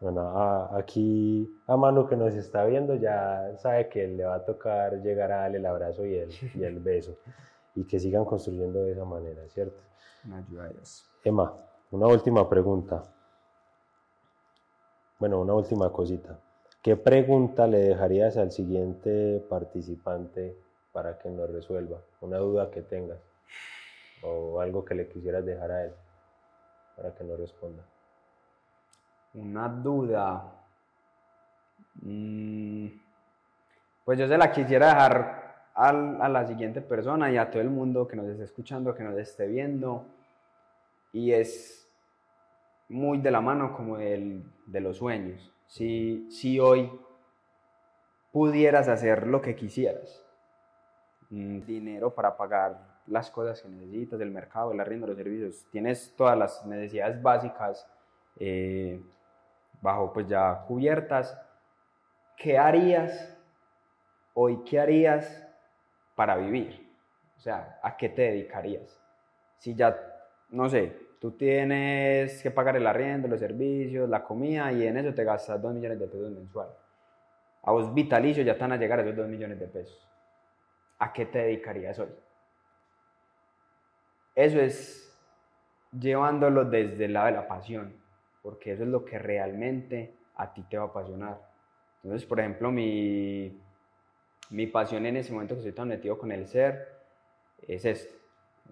[0.00, 5.00] Bueno, aquí a Manu que nos está viendo ya sabe que le va a tocar
[5.00, 7.16] llegar a darle el abrazo y el, y el beso
[7.74, 9.82] y que sigan construyendo de esa manera, ¿cierto?
[11.22, 11.54] Emma,
[11.90, 13.02] una última pregunta.
[15.18, 16.38] Bueno, una última cosita.
[16.86, 20.56] ¿Qué pregunta le dejarías al siguiente participante
[20.92, 21.98] para que nos resuelva?
[22.20, 23.18] Una duda que tengas
[24.22, 25.92] o algo que le quisieras dejar a él
[26.94, 27.82] para que nos responda
[29.34, 30.44] una duda.
[32.02, 32.86] Mm,
[34.04, 38.06] pues yo se la quisiera dejar a la siguiente persona y a todo el mundo
[38.06, 40.06] que nos esté escuchando, que nos esté viendo.
[41.12, 41.90] Y es
[42.88, 45.52] muy de la mano como de los sueños.
[45.66, 46.90] Si, si hoy
[48.32, 50.24] pudieras hacer lo que quisieras,
[51.30, 56.14] mm, dinero para pagar las cosas que necesitas, del mercado, el arriendo, los servicios, tienes
[56.16, 57.88] todas las necesidades básicas,
[58.38, 59.00] eh,
[59.80, 61.38] bajo pues ya cubiertas,
[62.36, 63.36] ¿qué harías
[64.34, 64.62] hoy?
[64.64, 65.46] ¿Qué harías
[66.14, 66.86] para vivir?
[67.36, 69.00] O sea, ¿a qué te dedicarías?
[69.58, 69.96] Si ya,
[70.50, 75.14] no sé, tú tienes que pagar el arriendo, los servicios, la comida y en eso
[75.14, 76.68] te gastas 2 millones de pesos mensual.
[77.62, 80.08] A vos vitalicio ya están a llegar esos 2 millones de pesos.
[80.98, 82.08] ¿A qué te dedicarías hoy?
[84.34, 85.02] Eso es
[85.98, 88.06] llevándolo desde el lado de la pasión
[88.46, 91.40] porque eso es lo que realmente a ti te va a apasionar.
[92.04, 93.60] Entonces, por ejemplo, mi,
[94.50, 96.96] mi pasión en ese momento que estoy tan metido con el ser
[97.66, 98.14] es esto.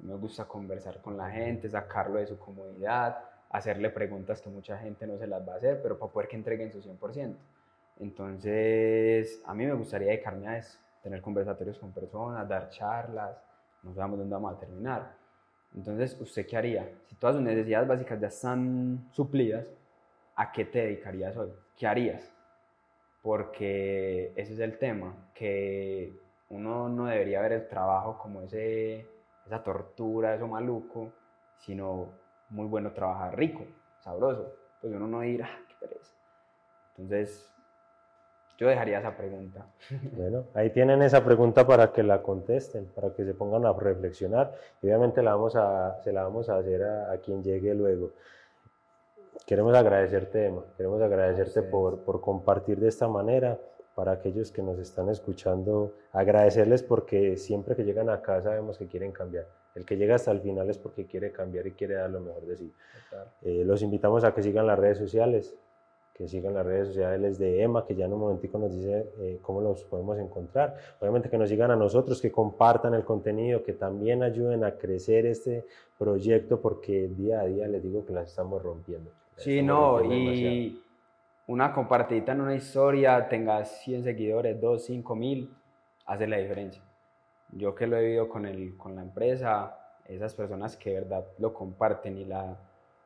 [0.03, 3.19] Me gusta conversar con la gente, sacarlo de su comodidad,
[3.51, 6.37] hacerle preguntas que mucha gente no se las va a hacer, pero para poder que
[6.37, 7.35] entreguen su 100%.
[8.01, 13.37] Entonces, a mí me gustaría dedicarme a eso, tener conversatorios con personas, dar charlas,
[13.83, 15.25] no sabemos dónde vamos a terminar
[15.75, 16.89] entonces, ¿usted qué haría?
[17.07, 19.67] Si todas sus necesidades básicas ya están suplidas,
[20.37, 21.51] ¿a qué te dedicarías hoy?
[21.77, 22.33] ¿Qué harías?
[23.23, 26.13] Porque ese es el tema, que
[26.51, 29.07] uno no debería ver el trabajo como ese,
[29.47, 31.13] esa tortura, eso maluco,
[31.59, 32.09] sino
[32.51, 33.65] muy bueno trabajar rico,
[34.01, 34.53] sabroso.
[34.81, 36.13] Pues uno no ir, ah, qué pereza.
[36.97, 37.55] Entonces,
[38.59, 39.67] yo dejaría esa pregunta.
[40.13, 44.53] Bueno, ahí tienen esa pregunta para que la contesten, para que se pongan a reflexionar.
[44.83, 48.13] obviamente la vamos a, se la vamos a hacer a, quien llegue luego.
[49.47, 53.59] queremos agradecerte, Emma, queremos agradecerte por, por compartir de esta manera
[53.95, 59.13] para aquellos que nos están escuchando, agradecerles porque siempre que llegan acá sabemos que quieren
[59.13, 59.47] cambiar.
[59.75, 62.47] El que llega hasta el final es porque quiere cambiar y quiere dar lo mejor
[62.47, 62.73] de sí.
[63.43, 65.55] Eh, los invitamos a que sigan las redes sociales,
[66.15, 69.39] que sigan las redes sociales de Emma, que ya en un momentico nos dice eh,
[69.43, 70.77] cómo los podemos encontrar.
[71.01, 75.27] Obviamente que nos sigan a nosotros, que compartan el contenido, que también ayuden a crecer
[75.27, 75.67] este
[75.99, 79.11] proyecto, porque día a día les digo que las estamos rompiendo.
[79.37, 80.84] sí, no, y
[81.47, 85.55] una compartidita en una historia, tengas 100 seguidores, 2, 5 mil,
[86.07, 86.83] hace la diferencia.
[87.53, 91.27] Yo que lo he vivido con, el, con la empresa, esas personas que de verdad
[91.39, 92.57] lo comparten y, la,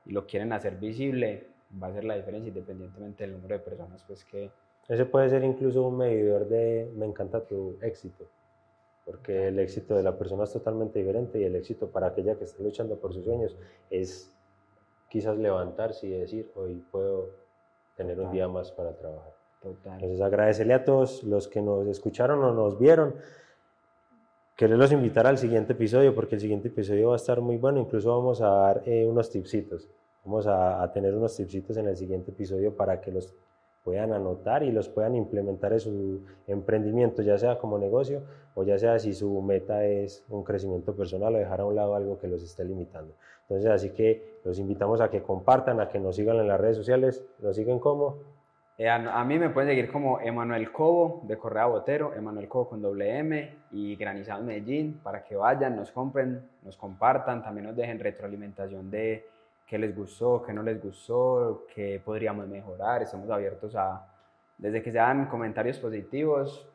[0.06, 1.48] y lo quieren hacer visible,
[1.82, 4.50] va a hacer la diferencia independientemente del número de personas pues que...
[4.88, 8.24] Ese puede ser incluso un medidor de me encanta tu éxito,
[9.04, 12.44] porque el éxito de la persona es totalmente diferente y el éxito para aquella que
[12.44, 13.54] está luchando por sus sueños
[13.90, 14.32] es
[15.10, 17.47] quizás levantarse y decir, hoy puedo
[17.98, 19.34] tener un día más para trabajar.
[19.60, 19.94] Total.
[19.94, 23.16] Entonces agradecerle a todos los que nos escucharon o nos vieron.
[24.56, 27.80] Quererlos invitar al siguiente episodio porque el siguiente episodio va a estar muy bueno.
[27.80, 29.88] Incluso vamos a dar eh, unos tipsitos.
[30.24, 33.34] Vamos a, a, tener unos tipsitos en el siguiente episodio para que los
[33.88, 38.20] puedan anotar y los puedan implementar en su emprendimiento, ya sea como negocio
[38.54, 41.94] o ya sea si su meta es un crecimiento personal o dejar a un lado
[41.94, 43.14] algo que los esté limitando.
[43.48, 46.76] Entonces, así que los invitamos a que compartan, a que nos sigan en las redes
[46.76, 47.24] sociales.
[47.38, 48.18] ¿Nos siguen como?
[48.76, 52.82] Eh, a, mí me pueden seguir como Emanuel Cobo de Correa Botero, Emanuel Cobo con
[52.82, 57.98] doble M y Granizado Medellín para que vayan, nos compren, nos compartan, también nos dejen
[57.98, 59.24] retroalimentación de
[59.68, 63.02] qué les gustó, qué no les gustó, qué podríamos mejorar.
[63.02, 64.08] Estamos abiertos a,
[64.56, 66.66] desde que sean comentarios positivos,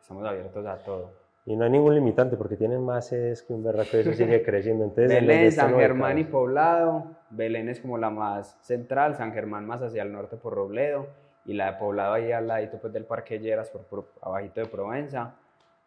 [0.00, 1.12] estamos abiertos a todo.
[1.46, 4.84] Y no hay ningún limitante porque tienen más sedes que un berraco eso sigue creciendo.
[4.84, 7.04] Entonces, Belén, San Germán y Poblado.
[7.28, 11.06] Belén es como la más central, San Germán más hacia el norte por Robledo
[11.44, 14.66] y la de Poblado ahí al ladito pues, del Parque Lleras por, por abajito de
[14.66, 15.34] Provenza.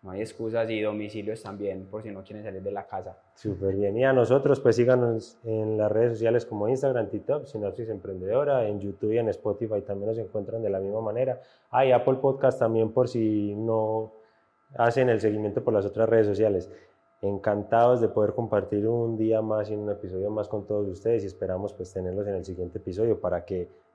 [0.02, 3.18] No hay excusas y domicilios también por si no quieren salir de la casa.
[3.34, 3.98] Súper bien.
[3.98, 8.80] Y a nosotros pues síganos en las redes sociales como Instagram, TikTok, Sinopsis Emprendedora, en
[8.80, 11.42] YouTube y en Spotify también nos encuentran de la misma manera.
[11.72, 14.14] Hay Apple Podcast también por si no
[14.76, 16.72] hacen el seguimiento por las otras redes sociales.
[17.22, 21.28] Encantados de poder compartir un día más y un episodio más con todos ustedes y
[21.28, 23.68] esperamos pues tenerlos en el siguiente episodio para que